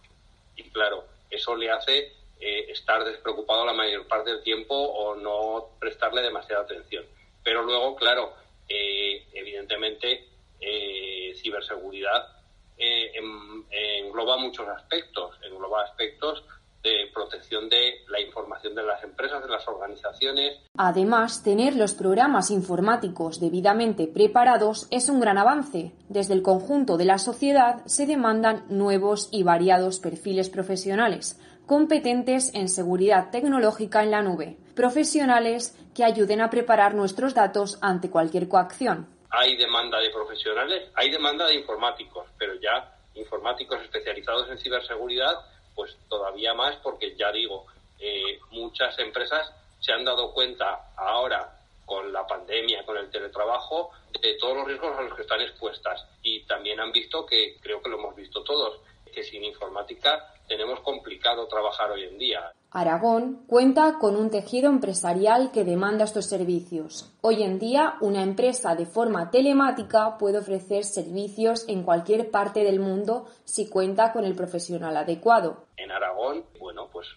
Y 0.55 0.63
claro, 0.69 1.05
eso 1.29 1.55
le 1.55 1.71
hace 1.71 2.13
eh, 2.39 2.65
estar 2.69 3.03
despreocupado 3.03 3.65
la 3.65 3.73
mayor 3.73 4.07
parte 4.07 4.29
del 4.29 4.43
tiempo 4.43 4.75
o 4.75 5.15
no 5.15 5.69
prestarle 5.79 6.21
demasiada 6.21 6.63
atención. 6.63 7.03
Pero 7.43 7.63
luego, 7.63 7.95
claro, 7.95 8.33
eh, 8.69 9.25
evidentemente, 9.33 10.27
eh, 10.59 11.33
ciberseguridad 11.41 12.33
engloba 12.79 14.37
muchos 14.37 14.67
aspectos, 14.67 15.35
engloba 15.41 15.83
aspectos 15.83 16.43
de 16.83 17.09
protección 17.13 17.69
de 17.69 18.05
la 18.09 18.19
información 18.21 18.75
de 18.75 18.83
las 18.83 19.03
empresas, 19.03 19.43
de 19.43 19.49
las 19.49 19.67
organizaciones. 19.67 20.59
Además, 20.77 21.43
tener 21.43 21.75
los 21.75 21.93
programas 21.93 22.51
informáticos 22.51 23.39
debidamente 23.39 24.07
preparados 24.07 24.87
es 24.91 25.09
un 25.09 25.19
gran 25.19 25.37
avance. 25.37 25.93
Desde 26.09 26.33
el 26.33 26.41
conjunto 26.41 26.97
de 26.97 27.05
la 27.05 27.17
sociedad 27.17 27.85
se 27.85 28.05
demandan 28.05 28.65
nuevos 28.69 29.29
y 29.31 29.43
variados 29.43 29.99
perfiles 29.99 30.49
profesionales, 30.49 31.39
competentes 31.65 32.53
en 32.53 32.69
seguridad 32.69 33.29
tecnológica 33.29 34.03
en 34.03 34.11
la 34.11 34.21
nube, 34.21 34.57
profesionales 34.75 35.75
que 35.93 36.03
ayuden 36.03 36.41
a 36.41 36.49
preparar 36.49 36.95
nuestros 36.95 37.33
datos 37.33 37.77
ante 37.81 38.09
cualquier 38.09 38.47
coacción. 38.47 39.07
Hay 39.29 39.57
demanda 39.57 39.99
de 39.99 40.09
profesionales, 40.09 40.89
hay 40.95 41.11
demanda 41.11 41.47
de 41.47 41.55
informáticos, 41.55 42.27
pero 42.37 42.53
ya 42.61 42.93
informáticos 43.15 43.81
especializados 43.81 44.49
en 44.49 44.57
ciberseguridad 44.57 45.33
pues 45.77 45.95
todavía 46.09 46.55
más 46.55 46.75
porque 46.77 47.15
ya 47.15 47.31
digo, 47.31 47.67
eh, 47.99 48.39
muchas 48.49 48.97
empresas 48.97 49.53
se 49.79 49.93
han 49.93 50.03
dado 50.03 50.33
cuenta 50.33 50.91
ahora 50.97 51.53
con 51.85 52.11
la 52.11 52.25
pandemia, 52.25 52.83
con 52.83 52.97
el 52.97 53.11
teletrabajo, 53.11 53.91
de 54.19 54.33
todos 54.39 54.57
los 54.57 54.67
riesgos 54.67 54.97
a 54.97 55.03
los 55.03 55.13
que 55.13 55.21
están 55.21 55.39
expuestas. 55.39 56.03
Y 56.23 56.43
también 56.45 56.79
han 56.79 56.91
visto 56.91 57.27
que, 57.27 57.57
creo 57.61 57.79
que 57.81 57.89
lo 57.89 57.99
hemos 57.99 58.15
visto 58.15 58.43
todos, 58.43 58.81
que 59.13 59.23
sin 59.23 59.43
informática 59.43 60.33
tenemos 60.47 60.79
complicado 60.81 61.47
trabajar 61.47 61.91
hoy 61.91 62.03
en 62.03 62.17
día. 62.17 62.53
Aragón 62.71 63.45
cuenta 63.47 63.97
con 63.99 64.15
un 64.15 64.29
tejido 64.29 64.69
empresarial 64.69 65.51
que 65.51 65.63
demanda 65.63 66.05
estos 66.05 66.25
servicios. 66.25 67.11
Hoy 67.21 67.43
en 67.43 67.59
día, 67.59 67.95
una 68.01 68.21
empresa 68.21 68.75
de 68.75 68.85
forma 68.85 69.31
telemática 69.31 70.17
puede 70.17 70.39
ofrecer 70.39 70.83
servicios 70.83 71.67
en 71.67 71.83
cualquier 71.83 72.29
parte 72.29 72.63
del 72.63 72.79
mundo 72.79 73.27
si 73.45 73.69
cuenta 73.69 74.11
con 74.11 74.25
el 74.25 74.35
profesional 74.35 74.97
adecuado. 74.97 75.65
En 75.77 75.91
Aragón, 75.91 76.45
bueno, 76.59 76.89
pues 76.91 77.07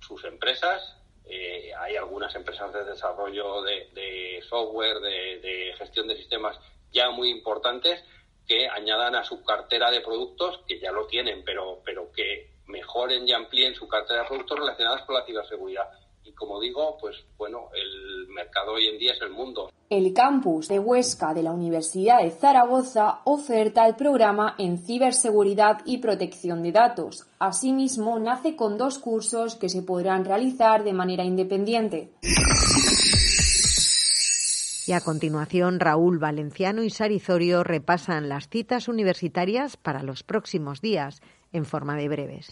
sus 0.00 0.24
empresas, 0.24 0.96
eh, 1.24 1.72
hay 1.78 1.96
algunas 1.96 2.34
empresas 2.34 2.72
de 2.72 2.84
desarrollo 2.84 3.62
de, 3.62 4.40
software, 4.48 4.98
de, 5.00 5.74
gestión 5.78 6.08
de 6.08 6.16
sistemas 6.16 6.58
ya 6.92 7.10
muy 7.10 7.30
importantes 7.30 8.02
que 8.46 8.66
añadan 8.68 9.14
a 9.14 9.24
su 9.24 9.44
cartera 9.44 9.90
de 9.90 10.00
productos, 10.00 10.60
que 10.66 10.80
ya 10.80 10.90
lo 10.90 11.06
tienen, 11.06 11.44
pero, 11.44 11.82
pero 11.84 12.10
que 12.12 12.57
mejoren 12.68 13.26
y 13.26 13.32
amplíen 13.32 13.74
su 13.74 13.88
cartera 13.88 14.22
de 14.22 14.28
productos 14.28 14.58
relacionados 14.58 15.02
con 15.02 15.16
la 15.16 15.24
ciberseguridad. 15.24 15.88
Y 16.24 16.32
como 16.32 16.60
digo, 16.60 16.96
pues 17.00 17.16
bueno, 17.36 17.70
el 17.74 18.28
mercado 18.28 18.74
hoy 18.74 18.86
en 18.86 18.98
día 18.98 19.14
es 19.14 19.22
el 19.22 19.30
mundo. 19.30 19.70
El 19.90 20.12
campus 20.12 20.68
de 20.68 20.78
Huesca 20.78 21.32
de 21.32 21.42
la 21.42 21.52
Universidad 21.52 22.22
de 22.22 22.30
Zaragoza 22.30 23.20
oferta 23.24 23.86
el 23.86 23.96
programa 23.96 24.54
en 24.58 24.76
ciberseguridad 24.76 25.78
y 25.86 25.98
protección 25.98 26.62
de 26.62 26.72
datos. 26.72 27.26
Asimismo, 27.38 28.18
nace 28.18 28.54
con 28.54 28.76
dos 28.76 28.98
cursos 28.98 29.56
que 29.56 29.70
se 29.70 29.82
podrán 29.82 30.26
realizar 30.26 30.84
de 30.84 30.92
manera 30.92 31.24
independiente. 31.24 32.12
Y 34.86 34.92
a 34.92 35.00
continuación, 35.02 35.80
Raúl 35.80 36.18
Valenciano 36.18 36.82
y 36.82 36.88
Sarizorio 36.88 37.62
repasan 37.62 38.30
las 38.30 38.48
citas 38.48 38.88
universitarias 38.88 39.76
para 39.76 40.02
los 40.02 40.22
próximos 40.22 40.80
días 40.80 41.20
en 41.52 41.64
forma 41.64 41.96
de 41.96 42.08
breves. 42.08 42.50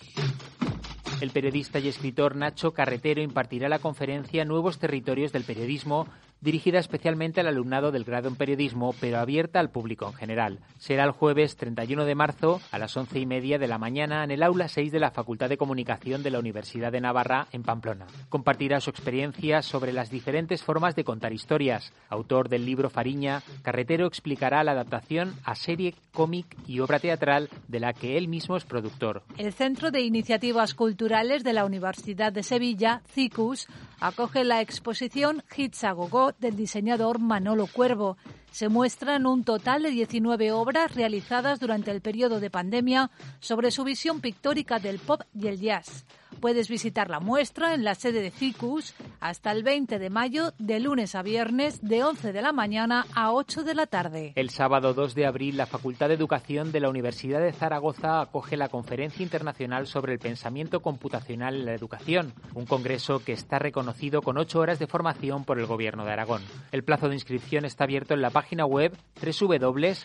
El 1.21 1.31
periodista 1.31 1.79
y 1.79 1.89
escritor 1.89 2.37
Nacho 2.37 2.73
Carretero 2.73 3.23
impartirá 3.23 3.69
la 3.69 3.79
conferencia 3.79 4.45
Nuevos 4.45 4.79
Territorios 4.79 5.33
del 5.33 5.45
Periodismo 5.45 6.07
dirigida 6.41 6.79
especialmente 6.79 7.41
al 7.41 7.49
alumnado 7.49 7.93
del 7.93 8.05
grado 8.05 8.29
en 8.29 8.37
periodismo, 8.37 8.95
pero 9.01 9.19
abierta 9.19 9.61
al 9.61 9.71
público 9.71 10.07
en 10.07 10.15
general. 10.15 10.59
Será 10.79 11.05
el 11.05 11.11
jueves 11.11 11.57
31 11.57 12.05
de 12.05 12.15
marzo 12.15 12.61
a 12.71 12.79
las 12.79 12.97
once 12.97 13.19
y 13.19 13.27
media 13.27 13.59
de 13.59 13.69
la 13.69 13.79
mañana 13.79 14.25
en 14.25 14.31
el 14.31 14.43
aula 14.43 14.69
6 14.69 14.93
de 14.93 15.01
la 15.01 15.11
Facultad 15.11 15.49
de 15.49 15.57
Comunicación 15.57 16.23
de 16.23 16.31
la 16.31 16.39
Universidad 16.39 16.93
de 16.93 17.01
Navarra, 17.01 17.49
en 17.53 17.63
Pamplona. 17.63 18.07
Compartirá 18.29 18.81
su 18.81 18.91
experiencia 18.91 19.63
sobre 19.63 19.93
las 19.93 20.11
diferentes 20.11 20.63
formas 20.63 20.95
de 20.95 21.05
contar 21.05 21.33
historias. 21.33 21.93
Autor 22.09 22.49
del 22.49 22.65
libro 22.65 22.91
Fariña, 22.91 23.43
Carretero 23.63 24.07
explicará 24.07 24.63
la 24.65 24.73
adaptación 24.73 25.35
a 25.45 25.55
serie, 25.55 25.95
cómic 26.13 26.57
y 26.67 26.81
obra 26.81 26.99
teatral 26.99 27.49
de 27.69 27.81
la 27.81 27.93
que 27.93 28.17
él 28.17 28.29
mismo 28.29 28.57
es 28.57 28.65
productor. 28.65 29.23
El 29.39 29.53
Centro 29.53 29.91
de 29.91 30.01
Iniciativas 30.01 30.75
Culturales 30.75 31.45
de 31.45 31.53
la 31.53 31.65
Universidad 31.65 32.33
de 32.33 32.43
Sevilla, 32.43 33.03
CICUS, 33.09 33.67
acoge 34.01 34.45
la 34.45 34.61
exposición 34.61 35.43
Hits 35.57 35.85
a 35.85 35.93
del 36.33 36.57
diseñador 36.57 37.19
Manolo 37.19 37.67
Cuervo. 37.67 38.17
Se 38.57 38.71
muestran 38.71 39.27
un 39.27 39.45
total 39.45 39.83
de 39.83 39.91
19 39.91 40.51
obras 40.53 40.95
realizadas 40.95 41.61
durante 41.61 41.91
el 41.91 42.01
periodo 42.01 42.41
de 42.41 42.49
pandemia 42.49 43.11
sobre 43.39 43.71
su 43.71 43.85
visión 43.85 44.23
pictórica 44.23 44.79
del 44.79 44.99
pop 44.99 45.21
y 45.39 45.49
el 45.49 45.61
jazz. 45.61 46.07
Puedes 46.41 46.69
visitar 46.69 47.11
la 47.11 47.21
muestra 47.21 47.75
en 47.75 47.85
la 47.85 47.95
sede 47.95 48.21
de 48.21 48.31
CICUS 48.31 48.95
hasta 49.21 49.53
el 49.53 49.63
20 49.63 49.99
de 49.99 50.11
mayo, 50.11 50.53
de 50.59 50.81
lunes 50.81 51.15
a 51.15 51.23
viernes, 51.23 51.81
de 51.83 52.03
11 52.03 52.33
de 52.33 52.43
la 52.43 52.53
mañana 52.53 53.07
a 53.15 53.33
8 53.33 53.63
de 53.63 53.75
la 53.75 53.87
tarde. 53.87 54.33
El 54.37 54.51
sábado 54.51 54.95
2 54.95 55.15
de 55.15 55.27
abril, 55.27 55.57
la 55.57 55.67
Facultad 55.67 56.09
de 56.09 56.15
Educación 56.15 56.73
de 56.73 56.81
la 56.81 56.89
Universidad 56.89 57.41
de 57.41 57.53
Zaragoza 57.53 58.21
acoge 58.21 58.57
la 58.57 58.69
Conferencia 58.69 59.23
Internacional 59.23 59.87
sobre 59.87 60.15
el 60.15 60.19
Pensamiento 60.19 60.81
Computacional 60.81 61.57
en 61.57 61.67
la 61.67 61.75
Educación, 61.75 62.33
un 62.55 62.67
congreso 62.67 63.23
que 63.23 63.33
está 63.33 63.59
reconocido 63.59 64.23
con 64.23 64.39
ocho 64.39 64.61
horas 64.61 64.79
de 64.79 64.87
formación 64.87 65.45
por 65.45 65.59
el 65.59 65.67
Gobierno 65.67 66.05
de 66.05 66.13
Aragón. 66.13 66.43
El 66.71 66.85
plazo 66.85 67.09
de 67.09 67.15
inscripción 67.15 67.65
está 67.65 67.85
abierto 67.85 68.15
en 68.15 68.23
la 68.23 68.31
página 68.31 68.46
web 68.53 68.97
www.iccte.eu 69.17 69.97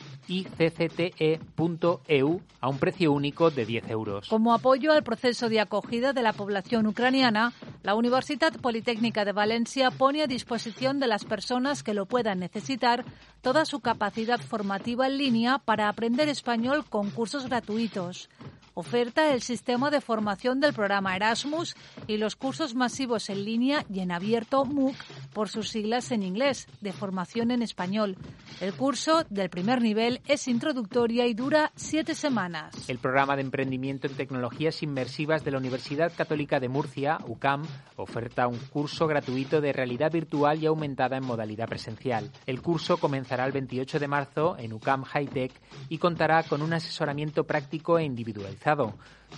a 2.61 2.69
un 2.69 2.77
precio 2.77 3.11
único 3.11 3.49
de 3.51 3.65
10 3.65 3.89
euros. 3.89 4.29
Como 4.29 4.53
apoyo 4.53 4.91
al 4.91 5.03
proceso 5.03 5.49
de 5.49 5.59
acogida 5.59 6.13
de 6.13 6.21
la 6.21 6.33
población 6.33 6.87
ucraniana, 6.87 7.53
la 7.83 7.95
Universidad 7.95 8.53
Politécnica 8.53 9.25
de 9.25 9.31
Valencia 9.31 9.91
pone 9.91 10.21
a 10.21 10.27
disposición 10.27 10.99
de 10.99 11.07
las 11.07 11.25
personas 11.25 11.83
que 11.83 11.93
lo 11.93 12.05
puedan 12.05 12.39
necesitar 12.39 13.03
toda 13.41 13.65
su 13.65 13.79
capacidad 13.79 14.39
formativa 14.39 15.07
en 15.07 15.17
línea 15.17 15.57
para 15.57 15.89
aprender 15.89 16.29
español 16.29 16.85
con 16.87 17.09
cursos 17.09 17.47
gratuitos 17.47 18.29
oferta 18.73 19.33
el 19.33 19.41
sistema 19.41 19.89
de 19.89 20.01
formación 20.01 20.59
del 20.59 20.73
programa 20.73 21.15
Erasmus 21.15 21.75
y 22.07 22.17
los 22.17 22.35
cursos 22.35 22.73
masivos 22.75 23.29
en 23.29 23.45
línea 23.45 23.85
y 23.93 23.99
en 23.99 24.11
abierto 24.11 24.65
MOOC 24.65 24.95
por 25.33 25.49
sus 25.49 25.69
siglas 25.69 26.11
en 26.11 26.23
inglés, 26.23 26.67
de 26.81 26.93
formación 26.93 27.51
en 27.51 27.61
español. 27.61 28.17
El 28.59 28.73
curso 28.73 29.23
del 29.29 29.49
primer 29.49 29.81
nivel 29.81 30.21
es 30.27 30.47
introductoria 30.47 31.25
y 31.27 31.33
dura 31.33 31.71
siete 31.75 32.15
semanas. 32.15 32.89
El 32.89 32.99
programa 32.99 33.35
de 33.35 33.41
emprendimiento 33.41 34.07
en 34.07 34.15
tecnologías 34.15 34.83
inmersivas 34.83 35.43
de 35.43 35.51
la 35.51 35.57
Universidad 35.57 36.11
Católica 36.15 36.59
de 36.59 36.69
Murcia, 36.69 37.17
UCAM, 37.27 37.63
oferta 37.95 38.47
un 38.47 38.57
curso 38.57 39.07
gratuito 39.07 39.61
de 39.61 39.73
realidad 39.73 40.11
virtual 40.11 40.61
y 40.61 40.65
aumentada 40.65 41.17
en 41.17 41.25
modalidad 41.25 41.67
presencial. 41.67 42.31
El 42.45 42.61
curso 42.61 42.97
comenzará 42.97 43.45
el 43.45 43.51
28 43.51 43.99
de 43.99 44.07
marzo 44.07 44.55
en 44.57 44.73
UCAM 44.73 45.03
High 45.03 45.27
Tech 45.27 45.51
y 45.89 45.97
contará 45.97 46.43
con 46.43 46.61
un 46.61 46.73
asesoramiento 46.73 47.45
práctico 47.45 47.97
e 47.97 48.03
individual 48.03 48.57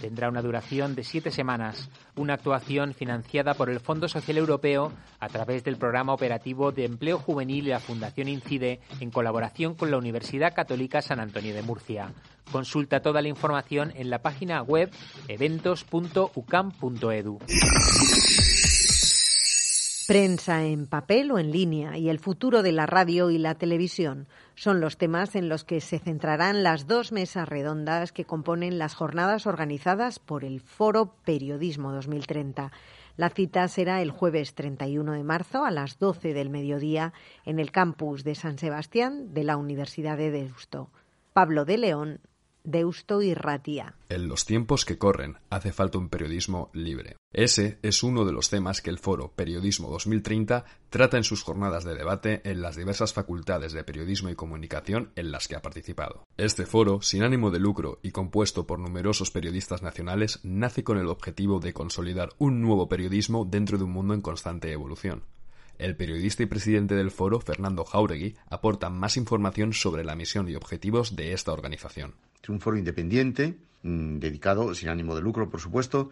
Tendrá 0.02 0.30
una 0.30 0.42
duración 0.42 0.96
de 0.96 1.04
siete 1.04 1.32
semanas, 1.32 1.90
una 2.16 2.34
actuación 2.34 2.94
financiada 2.94 3.54
por 3.54 3.70
el 3.70 3.80
Fondo 3.80 4.08
Social 4.08 4.38
Europeo 4.38 4.92
a 5.20 5.30
través 5.30 5.64
del 5.64 5.78
Programa 5.78 6.14
Operativo 6.14 6.72
de 6.72 6.86
Empleo 6.86 7.20
Juvenil 7.20 7.68
y 7.68 7.70
la 7.70 7.80
Fundación 7.80 8.28
Incide 8.28 8.80
en 9.00 9.12
colaboración 9.12 9.76
con 9.76 9.92
la 9.92 9.98
Universidad 9.98 10.54
Católica 10.54 11.02
San 11.02 11.20
Antonio 11.20 11.54
de 11.54 11.62
Murcia. 11.62 12.12
Consulta 12.52 13.02
toda 13.02 13.22
la 13.22 13.30
información 13.30 13.94
en 13.96 14.10
la 14.10 14.22
página 14.22 14.62
web 14.62 14.92
eventos.ucam.edu. 15.28 17.40
Prensa 20.06 20.66
en 20.66 20.88
papel 20.88 21.32
o 21.32 21.40
en 21.40 21.52
línea 21.52 21.98
y 21.98 22.10
el 22.10 22.20
futuro 22.20 22.62
de 22.62 22.74
la 22.74 22.86
radio 22.86 23.32
y 23.32 23.38
la 23.38 23.56
televisión 23.56 24.28
son 24.56 24.82
los 24.82 24.98
temas 24.98 25.36
en 25.36 25.50
los 25.50 25.64
que 25.64 25.82
se 25.82 26.00
centrarán 26.00 26.64
las 26.64 26.88
dos 26.88 27.12
mesas 27.12 27.48
redondas 27.48 28.12
que 28.12 28.26
componen 28.26 28.78
las 28.78 28.94
jornadas 28.94 29.48
organizadas 29.48 30.20
por 30.20 30.44
el 30.44 30.62
Foro 30.62 31.16
Periodismo 31.26 31.92
2030. 31.92 32.72
La 33.16 33.30
cita 33.30 33.68
será 33.68 34.02
el 34.02 34.12
jueves 34.12 34.56
31 34.56 35.14
de 35.14 35.24
marzo 35.24 35.66
a 35.66 35.72
las 35.72 36.00
12 36.00 36.34
del 36.34 36.50
mediodía 36.50 37.14
en 37.46 37.60
el 37.60 37.72
campus 37.72 38.24
de 38.24 38.36
San 38.36 38.58
Sebastián 38.58 39.34
de 39.34 39.44
la 39.44 39.58
Universidad 39.58 40.18
de 40.18 40.32
Deusto. 40.32 40.90
Pablo 41.34 41.66
de 41.66 41.78
León, 41.78 42.20
Deusto 42.66 43.22
y. 43.22 43.36
En 44.08 44.28
los 44.30 44.46
tiempos 44.46 44.86
que 44.86 44.98
corren 44.98 45.38
hace 45.50 45.74
falta 45.74 45.98
un 45.98 46.08
periodismo 46.08 46.70
libre. 46.72 47.18
Ese 47.34 47.78
es 47.82 48.04
uno 48.04 48.24
de 48.24 48.32
los 48.32 48.50
temas 48.50 48.82
que 48.82 48.90
el 48.90 49.00
foro 49.00 49.34
Periodismo 49.36 49.90
2030 49.90 50.64
trata 50.90 51.18
en 51.18 51.26
sus 51.26 51.44
jornadas 51.44 51.84
de 51.84 51.94
debate 51.94 52.42
en 52.46 52.62
las 52.62 52.78
diversas 52.78 53.12
facultades 53.12 53.74
de 53.74 53.84
periodismo 53.84 54.30
y 54.30 54.36
comunicación 54.36 55.12
en 55.18 55.32
las 55.32 55.50
que 55.50 55.58
ha 55.58 55.62
participado. 55.62 56.24
Este 56.38 56.66
foro, 56.66 57.02
sin 57.02 57.24
ánimo 57.24 57.52
de 57.52 57.60
lucro 57.60 58.00
y 58.02 58.12
compuesto 58.12 58.66
por 58.66 58.80
numerosos 58.80 59.30
periodistas 59.30 59.82
nacionales, 59.82 60.40
nace 60.44 60.86
con 60.86 60.98
el 60.98 61.08
objetivo 61.08 61.60
de 61.60 61.74
consolidar 61.74 62.30
un 62.38 62.62
nuevo 62.62 62.88
periodismo 62.88 63.44
dentro 63.44 63.78
de 63.78 63.84
un 63.84 63.92
mundo 63.92 64.14
en 64.14 64.22
constante 64.22 64.72
evolución. 64.72 65.24
El 65.80 65.98
periodista 65.98 66.44
y 66.44 66.46
presidente 66.46 66.96
del 66.96 67.12
foro, 67.12 67.42
Fernando 67.42 67.84
Jauregui, 67.84 68.38
aporta 68.50 68.90
más 68.90 69.18
información 69.18 69.74
sobre 69.74 70.06
la 70.06 70.16
misión 70.16 70.48
y 70.48 70.56
objetivos 70.56 71.18
de 71.18 71.34
esta 71.34 71.52
organización. 71.52 72.14
Un 72.48 72.60
foro 72.60 72.78
independiente, 72.78 73.58
mm, 73.84 74.20
dedicado, 74.20 74.74
sin 74.76 74.90
ánimo 74.90 75.16
de 75.16 75.22
lucro, 75.22 75.50
por 75.50 75.62
supuesto, 75.62 76.10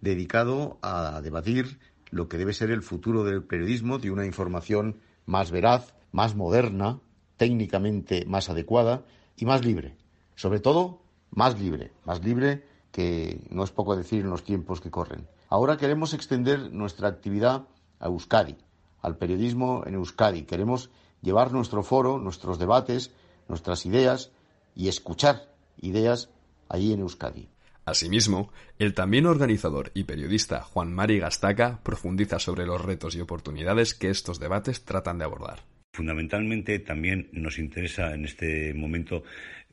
dedicado 0.00 0.78
a 0.82 1.20
debatir 1.22 1.78
lo 2.10 2.28
que 2.28 2.38
debe 2.38 2.52
ser 2.52 2.70
el 2.70 2.82
futuro 2.82 3.24
del 3.24 3.42
periodismo, 3.42 3.98
de 3.98 4.10
una 4.10 4.24
información 4.24 5.00
más 5.26 5.50
veraz, 5.50 5.94
más 6.12 6.36
moderna, 6.36 7.00
técnicamente 7.36 8.24
más 8.26 8.48
adecuada 8.48 9.04
y 9.36 9.44
más 9.44 9.64
libre. 9.64 9.96
Sobre 10.36 10.60
todo, 10.60 11.02
más 11.30 11.58
libre, 11.58 11.92
más 12.04 12.24
libre 12.24 12.64
que 12.92 13.40
no 13.50 13.64
es 13.64 13.70
poco 13.70 13.96
decir 13.96 14.20
en 14.20 14.30
los 14.30 14.44
tiempos 14.44 14.80
que 14.80 14.90
corren. 14.90 15.26
Ahora 15.48 15.76
queremos 15.76 16.14
extender 16.14 16.72
nuestra 16.72 17.08
actividad 17.08 17.66
a 17.98 18.06
Euskadi, 18.06 18.56
al 19.02 19.16
periodismo 19.16 19.82
en 19.86 19.94
Euskadi. 19.94 20.44
Queremos 20.44 20.90
llevar 21.20 21.52
nuestro 21.52 21.82
foro, 21.82 22.18
nuestros 22.18 22.58
debates, 22.58 23.10
nuestras 23.48 23.84
ideas 23.86 24.30
y 24.76 24.88
escuchar 24.88 25.53
ideas 25.84 26.30
allí 26.68 26.92
en 26.92 27.00
Euskadi. 27.00 27.48
Asimismo, 27.86 28.50
el 28.78 28.94
también 28.94 29.26
organizador 29.26 29.90
y 29.94 30.04
periodista 30.04 30.62
Juan 30.62 30.92
Mari 30.92 31.18
Gastaca 31.18 31.80
profundiza 31.82 32.38
sobre 32.38 32.64
los 32.64 32.80
retos 32.80 33.14
y 33.14 33.20
oportunidades 33.20 33.94
que 33.94 34.08
estos 34.08 34.40
debates 34.40 34.84
tratan 34.84 35.18
de 35.18 35.24
abordar. 35.24 35.60
Fundamentalmente 35.92 36.78
también 36.80 37.28
nos 37.32 37.58
interesa 37.58 38.14
en 38.14 38.24
este 38.24 38.72
momento 38.74 39.22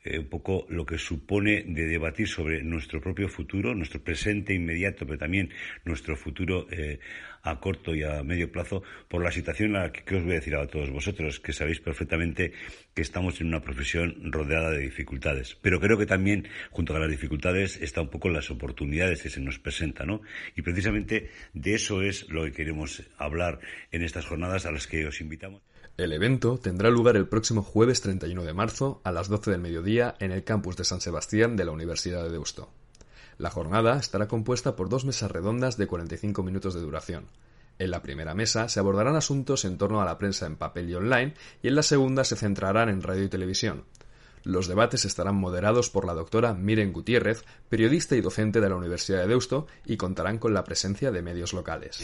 eh, 0.04 0.18
un 0.18 0.26
poco 0.26 0.66
lo 0.68 0.84
que 0.84 0.98
supone 0.98 1.62
de 1.62 1.86
debatir 1.86 2.26
sobre 2.26 2.62
nuestro 2.62 3.00
propio 3.00 3.28
futuro, 3.28 3.74
nuestro 3.74 4.02
presente 4.02 4.52
inmediato, 4.52 5.06
pero 5.06 5.18
también 5.18 5.50
nuestro 5.84 6.16
futuro 6.16 6.66
eh, 6.70 6.98
a 7.42 7.60
corto 7.60 7.94
y 7.94 8.02
a 8.02 8.22
medio 8.22 8.50
plazo, 8.50 8.82
por 9.08 9.22
la 9.22 9.30
situación 9.30 9.68
en 9.68 9.82
la 9.82 9.92
que, 9.92 10.16
os 10.16 10.22
voy 10.22 10.32
a 10.32 10.36
decir 10.36 10.54
a 10.54 10.66
todos 10.66 10.90
vosotros, 10.90 11.40
que 11.40 11.52
sabéis 11.52 11.80
perfectamente 11.80 12.52
que 12.94 13.02
estamos 13.02 13.40
en 13.40 13.48
una 13.48 13.62
profesión 13.62 14.32
rodeada 14.32 14.70
de 14.70 14.78
dificultades. 14.78 15.56
Pero 15.60 15.80
creo 15.80 15.98
que 15.98 16.06
también, 16.06 16.48
junto 16.70 16.94
a 16.94 16.98
las 16.98 17.10
dificultades, 17.10 17.80
está 17.80 18.00
un 18.00 18.10
poco 18.10 18.28
las 18.28 18.50
oportunidades 18.50 19.22
que 19.22 19.30
se 19.30 19.40
nos 19.40 19.58
presentan, 19.58 20.08
¿no? 20.08 20.22
Y 20.56 20.62
precisamente 20.62 21.30
de 21.52 21.74
eso 21.74 22.02
es 22.02 22.28
lo 22.28 22.44
que 22.44 22.52
queremos 22.52 23.02
hablar 23.18 23.60
en 23.90 24.02
estas 24.02 24.26
jornadas 24.26 24.66
a 24.66 24.72
las 24.72 24.86
que 24.86 25.06
os 25.06 25.20
invitamos. 25.20 25.62
El 25.98 26.14
evento 26.14 26.58
tendrá 26.58 26.88
lugar 26.88 27.16
el 27.16 27.28
próximo 27.28 27.62
jueves 27.62 28.00
31 28.00 28.44
de 28.44 28.54
marzo 28.54 29.02
a 29.04 29.12
las 29.12 29.28
12 29.28 29.50
del 29.50 29.60
mediodía 29.60 29.91
en 30.00 30.32
el 30.32 30.42
campus 30.42 30.76
de 30.76 30.84
San 30.84 31.02
Sebastián 31.02 31.54
de 31.54 31.66
la 31.66 31.72
Universidad 31.72 32.22
de 32.22 32.30
Deusto. 32.30 32.70
La 33.36 33.50
jornada 33.50 33.98
estará 33.98 34.26
compuesta 34.26 34.74
por 34.74 34.88
dos 34.88 35.04
mesas 35.04 35.30
redondas 35.30 35.76
de 35.76 35.86
45 35.86 36.42
minutos 36.42 36.72
de 36.72 36.80
duración. 36.80 37.26
En 37.78 37.90
la 37.90 38.00
primera 38.00 38.34
mesa 38.34 38.68
se 38.68 38.80
abordarán 38.80 39.16
asuntos 39.16 39.66
en 39.66 39.76
torno 39.76 40.00
a 40.00 40.06
la 40.06 40.16
prensa 40.16 40.46
en 40.46 40.56
papel 40.56 40.88
y 40.88 40.94
online 40.94 41.34
y 41.62 41.68
en 41.68 41.74
la 41.74 41.82
segunda 41.82 42.24
se 42.24 42.36
centrarán 42.36 42.88
en 42.88 43.02
radio 43.02 43.24
y 43.24 43.28
televisión. 43.28 43.84
Los 44.44 44.66
debates 44.66 45.04
estarán 45.04 45.36
moderados 45.36 45.90
por 45.90 46.06
la 46.06 46.14
doctora 46.14 46.54
Miren 46.54 46.92
Gutiérrez, 46.92 47.44
periodista 47.68 48.16
y 48.16 48.22
docente 48.22 48.60
de 48.60 48.70
la 48.70 48.76
Universidad 48.76 49.20
de 49.20 49.28
Deusto, 49.28 49.66
y 49.84 49.98
contarán 49.98 50.38
con 50.38 50.54
la 50.54 50.64
presencia 50.64 51.12
de 51.12 51.22
medios 51.22 51.52
locales. 51.52 52.00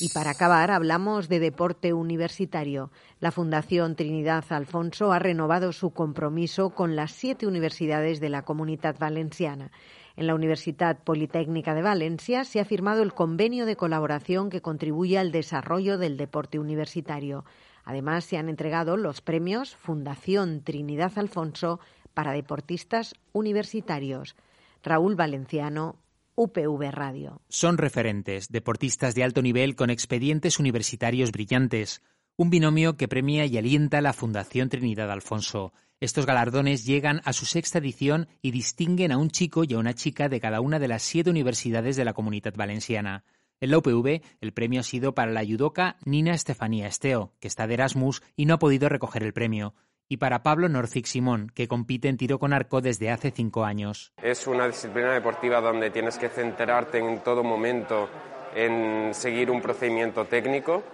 Y 0.00 0.08
para 0.08 0.30
acabar, 0.30 0.70
hablamos 0.72 1.28
de 1.28 1.38
deporte 1.38 1.92
universitario. 1.92 2.90
La 3.24 3.32
Fundación 3.32 3.96
Trinidad 3.96 4.44
Alfonso 4.50 5.10
ha 5.10 5.18
renovado 5.18 5.72
su 5.72 5.92
compromiso 5.92 6.74
con 6.74 6.94
las 6.94 7.10
siete 7.10 7.46
universidades 7.46 8.20
de 8.20 8.28
la 8.28 8.42
Comunidad 8.42 8.98
Valenciana. 8.98 9.70
En 10.14 10.26
la 10.26 10.34
Universidad 10.34 11.02
Politécnica 11.02 11.72
de 11.74 11.80
Valencia 11.80 12.44
se 12.44 12.60
ha 12.60 12.66
firmado 12.66 13.02
el 13.02 13.14
convenio 13.14 13.64
de 13.64 13.76
colaboración 13.76 14.50
que 14.50 14.60
contribuye 14.60 15.16
al 15.16 15.32
desarrollo 15.32 15.96
del 15.96 16.18
deporte 16.18 16.58
universitario. 16.58 17.46
Además, 17.82 18.26
se 18.26 18.36
han 18.36 18.50
entregado 18.50 18.98
los 18.98 19.22
premios 19.22 19.74
Fundación 19.74 20.62
Trinidad 20.62 21.12
Alfonso 21.16 21.80
para 22.12 22.32
deportistas 22.32 23.14
universitarios. 23.32 24.36
Raúl 24.82 25.14
Valenciano, 25.14 25.96
UPV 26.34 26.90
Radio. 26.90 27.40
Son 27.48 27.78
referentes, 27.78 28.48
deportistas 28.48 29.14
de 29.14 29.24
alto 29.24 29.40
nivel 29.40 29.76
con 29.76 29.88
expedientes 29.88 30.58
universitarios 30.58 31.32
brillantes, 31.32 32.02
un 32.36 32.50
binomio 32.50 32.96
que 32.96 33.06
premia 33.06 33.46
y 33.46 33.56
alienta 33.58 34.00
la 34.00 34.12
Fundación 34.12 34.68
Trinidad 34.68 35.10
Alfonso. 35.10 35.72
Estos 36.00 36.26
galardones 36.26 36.84
llegan 36.84 37.20
a 37.24 37.32
su 37.32 37.46
sexta 37.46 37.78
edición 37.78 38.26
y 38.42 38.50
distinguen 38.50 39.12
a 39.12 39.18
un 39.18 39.30
chico 39.30 39.62
y 39.62 39.74
a 39.74 39.78
una 39.78 39.94
chica 39.94 40.28
de 40.28 40.40
cada 40.40 40.60
una 40.60 40.80
de 40.80 40.88
las 40.88 41.02
siete 41.02 41.30
universidades 41.30 41.94
de 41.96 42.04
la 42.04 42.12
comunidad 42.12 42.54
valenciana. 42.56 43.24
En 43.60 43.70
la 43.70 43.78
UPV, 43.78 44.20
el 44.40 44.52
premio 44.52 44.80
ha 44.80 44.82
sido 44.82 45.14
para 45.14 45.30
la 45.30 45.44
judoka 45.44 45.96
Nina 46.04 46.34
Estefanía 46.34 46.88
Esteo, 46.88 47.32
que 47.38 47.46
está 47.46 47.68
de 47.68 47.74
Erasmus 47.74 48.20
y 48.34 48.46
no 48.46 48.54
ha 48.54 48.58
podido 48.58 48.88
recoger 48.88 49.22
el 49.22 49.32
premio 49.32 49.74
y 50.06 50.18
para 50.18 50.42
Pablo 50.42 50.68
Norfic 50.68 51.06
Simón, 51.06 51.50
que 51.54 51.66
compite 51.66 52.08
en 52.08 52.18
tiro 52.18 52.38
con 52.38 52.52
arco 52.52 52.82
desde 52.82 53.10
hace 53.10 53.30
cinco 53.30 53.64
años. 53.64 54.12
Es 54.22 54.46
una 54.46 54.66
disciplina 54.66 55.12
deportiva 55.12 55.62
donde 55.62 55.90
tienes 55.90 56.18
que 56.18 56.28
centrarte 56.28 56.98
en 56.98 57.22
todo 57.22 57.42
momento 57.42 58.10
en 58.54 59.14
seguir 59.14 59.50
un 59.50 59.62
procedimiento 59.62 60.26
técnico 60.26 60.84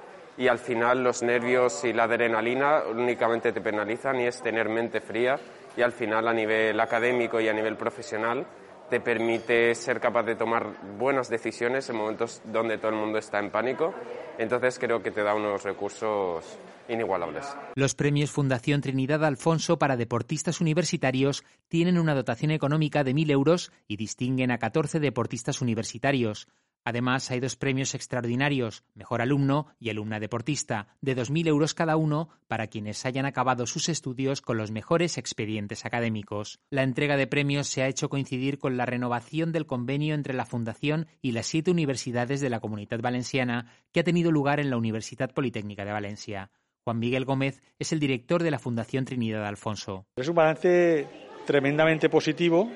y 0.40 0.48
al 0.48 0.59
final 0.59 1.05
los 1.05 1.22
nervios 1.22 1.85
y 1.85 1.92
la 1.92 2.05
adrenalina 2.05 2.85
únicamente 2.90 3.53
te 3.53 3.61
penalizan 3.61 4.20
y 4.20 4.26
es 4.26 4.40
tener 4.40 4.70
mente 4.70 5.03
fría 5.03 5.38
y 5.76 5.83
al 5.83 5.92
final 5.92 6.26
a 6.26 6.33
nivel 6.33 6.81
académico 6.81 7.38
y 7.42 7.48
a 7.48 7.53
nivel 7.53 7.76
profesional 7.76 8.46
te 8.88 9.00
permite 9.00 9.74
ser 9.74 10.00
capaz 10.00 10.22
de 10.22 10.37
tomar 10.37 10.96
buenas 10.98 11.29
decisiones 11.29 11.90
en 11.90 11.96
momentos 11.96 12.40
donde 12.46 12.79
todo 12.79 12.88
el 12.88 12.96
mundo 12.96 13.18
está 13.18 13.38
en 13.38 13.50
pánico. 13.50 13.92
Entonces 14.38 14.79
creo 14.79 15.03
que 15.03 15.11
te 15.11 15.22
da 15.22 15.35
unos 15.35 15.62
recursos 15.62 16.59
inigualables. 16.88 17.55
Los 17.74 17.94
premios 17.94 18.31
Fundación 18.31 18.81
Trinidad 18.81 19.22
Alfonso 19.26 19.79
para 19.79 19.98
deportistas 19.98 20.62
universitarios 20.62 21.44
tienen 21.68 21.98
una 21.98 22.14
dotación 22.14 22.50
económica 22.50 23.05
de 23.05 23.12
1.000 23.12 23.31
euros 23.31 23.72
y 23.87 23.98
distinguen 23.98 24.50
a 24.53 24.59
14 24.59 25.00
deportistas 25.00 25.61
universitarios. 25.61 26.48
Además, 26.85 27.31
hay 27.31 27.40
dos 27.40 27.57
premios 27.57 27.95
extraordinarios, 27.95 28.85
Mejor 28.95 29.21
Alumno 29.21 29.66
y 29.79 29.90
Alumna 29.90 30.19
Deportista, 30.19 30.88
de 31.01 31.16
2.000 31.16 31.49
euros 31.49 31.75
cada 31.75 31.97
uno 31.97 32.31
para 32.49 32.69
quienes 32.69 33.05
hayan 33.05 33.27
acabado 33.27 33.66
sus 33.66 33.88
estudios 33.88 34.40
con 34.40 34.57
los 34.57 34.71
mejores 34.71 35.19
expedientes 35.19 35.85
académicos. 35.85 36.61
La 36.71 36.83
entrega 36.83 37.16
de 37.16 37.27
premios 37.27 37.69
se 37.69 37.83
ha 37.83 37.88
hecho 37.88 38.09
coincidir 38.09 38.59
con 38.59 38.77
la 38.77 38.87
renovación 38.87 39.53
del 39.53 39.66
convenio 39.66 40.14
entre 40.14 40.35
la 40.35 40.47
Fundación 40.47 41.07
y 41.21 41.33
las 41.33 41.47
siete 41.47 41.71
universidades 41.71 42.40
de 42.40 42.51
la 42.51 42.61
Comunidad 42.61 43.01
Valenciana 43.01 43.73
que 43.93 44.01
ha 44.01 44.05
tenido 44.05 44.33
lugar 44.33 44.61
en 44.61 44.71
la 44.71 44.77
Universidad 44.77 45.33
Politécnica 45.33 45.85
de 45.85 45.93
Valencia. 45.93 46.51
Juan 46.85 46.99
Miguel 46.99 47.25
Gómez 47.25 47.62
es 47.79 47.93
el 47.93 48.01
director 48.01 48.43
de 48.43 48.51
la 48.51 48.59
Fundación 48.59 49.05
Trinidad 49.05 49.47
Alfonso. 49.47 50.07
Es 50.16 50.29
un 50.29 50.35
balance 50.35 51.07
tremendamente 51.47 52.09
positivo, 52.09 52.71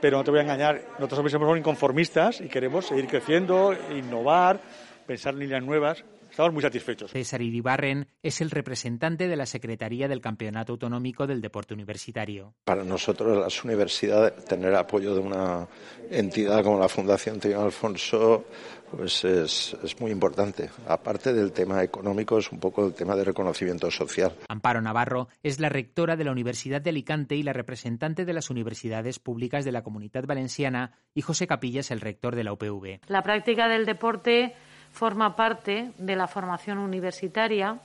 pero 0.00 0.18
no 0.18 0.24
te 0.24 0.30
voy 0.30 0.40
a 0.40 0.42
engañar, 0.42 0.82
nosotros 0.98 1.30
somos 1.30 1.58
inconformistas 1.58 2.40
y 2.40 2.48
queremos 2.48 2.86
seguir 2.86 3.06
creciendo, 3.06 3.74
innovar, 3.94 4.60
pensar 5.06 5.34
en 5.34 5.40
líneas 5.40 5.62
nuevas. 5.62 6.04
Estamos 6.40 6.54
muy 6.54 6.62
satisfechos. 6.62 7.10
César 7.10 7.42
Iribarren 7.42 8.08
es 8.22 8.40
el 8.40 8.50
representante 8.50 9.28
de 9.28 9.36
la 9.36 9.44
Secretaría 9.44 10.08
del 10.08 10.22
Campeonato 10.22 10.72
Autonómico 10.72 11.26
del 11.26 11.42
Deporte 11.42 11.74
Universitario. 11.74 12.54
Para 12.64 12.82
nosotros, 12.82 13.36
las 13.36 13.62
universidades, 13.62 14.42
tener 14.46 14.74
apoyo 14.74 15.14
de 15.14 15.20
una 15.20 15.68
entidad 16.10 16.64
como 16.64 16.78
la 16.78 16.88
Fundación 16.88 17.40
Trinidad 17.40 17.64
Alfonso 17.64 18.46
pues 18.90 19.22
es, 19.24 19.76
es, 19.84 20.00
muy 20.00 20.10
importante. 20.10 20.70
Aparte 20.88 21.32
del 21.32 21.52
tema 21.52 21.82
económico, 21.82 22.38
es 22.38 22.50
un 22.50 22.58
poco 22.58 22.86
el 22.86 22.94
tema 22.94 23.14
de 23.14 23.24
reconocimiento 23.24 23.90
social. 23.90 24.34
Amparo 24.48 24.80
Navarro 24.80 25.28
es 25.42 25.60
la 25.60 25.68
rectora 25.68 26.16
de 26.16 26.24
la 26.24 26.32
Universidad 26.32 26.80
de 26.80 26.90
Alicante 26.90 27.36
y 27.36 27.42
la 27.42 27.52
representante 27.52 28.24
de 28.24 28.32
las 28.32 28.50
universidades 28.50 29.18
públicas 29.18 29.64
de 29.64 29.72
la 29.72 29.82
Comunidad 29.82 30.24
Valenciana 30.24 30.92
y 31.14 31.20
José 31.20 31.46
Capilla 31.46 31.80
es 31.80 31.90
el 31.90 32.00
rector 32.00 32.34
de 32.34 32.44
la 32.44 32.52
UPV. 32.52 33.00
La 33.06 33.22
práctica 33.22 33.68
del 33.68 33.86
deporte 33.86 34.54
forma 34.92 35.36
parte 35.36 35.92
de 35.98 36.16
la 36.16 36.26
formación 36.26 36.78
universitaria 36.78 37.78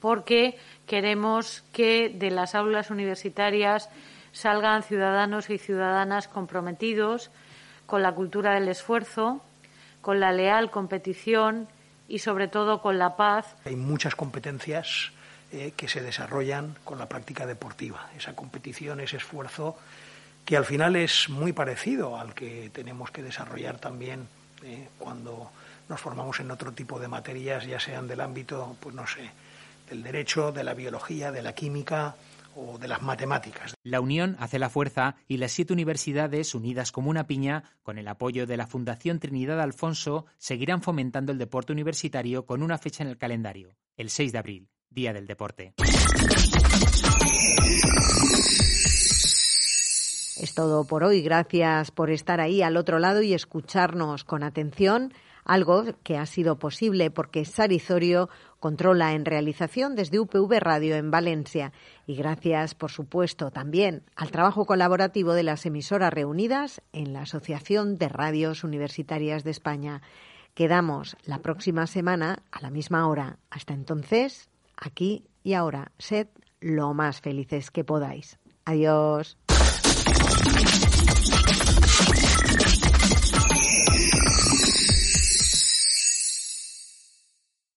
porque 0.00 0.58
queremos 0.86 1.62
que 1.72 2.10
de 2.10 2.30
las 2.30 2.54
aulas 2.54 2.90
universitarias 2.90 3.88
salgan 4.32 4.82
ciudadanos 4.82 5.48
y 5.48 5.58
ciudadanas 5.58 6.28
comprometidos 6.28 7.30
con 7.86 8.02
la 8.02 8.12
cultura 8.12 8.52
del 8.54 8.68
esfuerzo, 8.68 9.40
con 10.02 10.20
la 10.20 10.32
leal 10.32 10.70
competición 10.70 11.68
y 12.08 12.18
sobre 12.18 12.48
todo 12.48 12.82
con 12.82 12.98
la 12.98 13.16
paz. 13.16 13.56
Hay 13.64 13.76
muchas 13.76 14.14
competencias 14.14 15.12
eh, 15.52 15.72
que 15.76 15.88
se 15.88 16.02
desarrollan 16.02 16.76
con 16.84 16.98
la 16.98 17.08
práctica 17.08 17.46
deportiva, 17.46 18.10
esa 18.16 18.34
competición, 18.34 19.00
ese 19.00 19.16
esfuerzo 19.16 19.78
que 20.44 20.56
al 20.56 20.64
final 20.64 20.96
es 20.96 21.30
muy 21.30 21.52
parecido 21.52 22.18
al 22.18 22.34
que 22.34 22.70
tenemos 22.74 23.10
que 23.10 23.22
desarrollar 23.22 23.78
también 23.78 24.28
eh, 24.62 24.88
cuando 24.98 25.50
nos 25.88 26.00
formamos 26.00 26.40
en 26.40 26.50
otro 26.50 26.72
tipo 26.72 26.98
de 26.98 27.08
materias, 27.08 27.66
ya 27.66 27.78
sean 27.78 28.08
del 28.08 28.20
ámbito, 28.20 28.76
pues 28.80 28.94
no 28.94 29.06
sé, 29.06 29.30
del 29.88 30.02
derecho, 30.02 30.52
de 30.52 30.64
la 30.64 30.74
biología, 30.74 31.30
de 31.30 31.42
la 31.42 31.54
química 31.54 32.16
o 32.56 32.78
de 32.78 32.88
las 32.88 33.02
matemáticas. 33.02 33.74
La 33.82 34.00
unión 34.00 34.36
hace 34.38 34.58
la 34.58 34.70
fuerza 34.70 35.16
y 35.26 35.38
las 35.38 35.52
siete 35.52 35.72
universidades, 35.72 36.54
unidas 36.54 36.92
como 36.92 37.10
una 37.10 37.26
piña, 37.26 37.64
con 37.82 37.98
el 37.98 38.08
apoyo 38.08 38.46
de 38.46 38.56
la 38.56 38.66
Fundación 38.66 39.18
Trinidad 39.18 39.60
Alfonso, 39.60 40.26
seguirán 40.38 40.82
fomentando 40.82 41.32
el 41.32 41.38
deporte 41.38 41.72
universitario 41.72 42.46
con 42.46 42.62
una 42.62 42.78
fecha 42.78 43.02
en 43.02 43.10
el 43.10 43.18
calendario, 43.18 43.76
el 43.96 44.10
6 44.10 44.32
de 44.32 44.38
abril, 44.38 44.68
Día 44.88 45.12
del 45.12 45.26
Deporte. 45.26 45.74
Es 50.36 50.54
todo 50.54 50.84
por 50.84 51.04
hoy. 51.04 51.22
Gracias 51.22 51.90
por 51.90 52.10
estar 52.10 52.40
ahí 52.40 52.62
al 52.62 52.76
otro 52.76 52.98
lado 52.98 53.22
y 53.22 53.34
escucharnos 53.34 54.24
con 54.24 54.42
atención 54.42 55.12
algo 55.44 55.84
que 56.02 56.16
ha 56.16 56.26
sido 56.26 56.58
posible 56.58 57.10
porque 57.10 57.44
Sarizorio 57.44 58.28
controla 58.60 59.12
en 59.12 59.24
realización 59.24 59.94
desde 59.94 60.18
UPV 60.18 60.58
Radio 60.58 60.96
en 60.96 61.10
Valencia 61.10 61.72
y 62.06 62.16
gracias, 62.16 62.74
por 62.74 62.90
supuesto, 62.90 63.50
también 63.50 64.02
al 64.16 64.30
trabajo 64.30 64.64
colaborativo 64.64 65.34
de 65.34 65.42
las 65.42 65.66
emisoras 65.66 66.12
reunidas 66.12 66.80
en 66.92 67.12
la 67.12 67.22
Asociación 67.22 67.96
de 67.96 68.08
Radios 68.08 68.64
Universitarias 68.64 69.44
de 69.44 69.50
España. 69.50 70.02
Quedamos 70.54 71.16
la 71.24 71.38
próxima 71.40 71.86
semana 71.86 72.42
a 72.50 72.60
la 72.62 72.70
misma 72.70 73.08
hora. 73.08 73.38
Hasta 73.50 73.74
entonces, 73.74 74.48
aquí 74.76 75.24
y 75.42 75.54
ahora, 75.54 75.92
sed 75.98 76.28
lo 76.60 76.94
más 76.94 77.20
felices 77.20 77.70
que 77.70 77.84
podáis. 77.84 78.38
Adiós. 78.64 79.36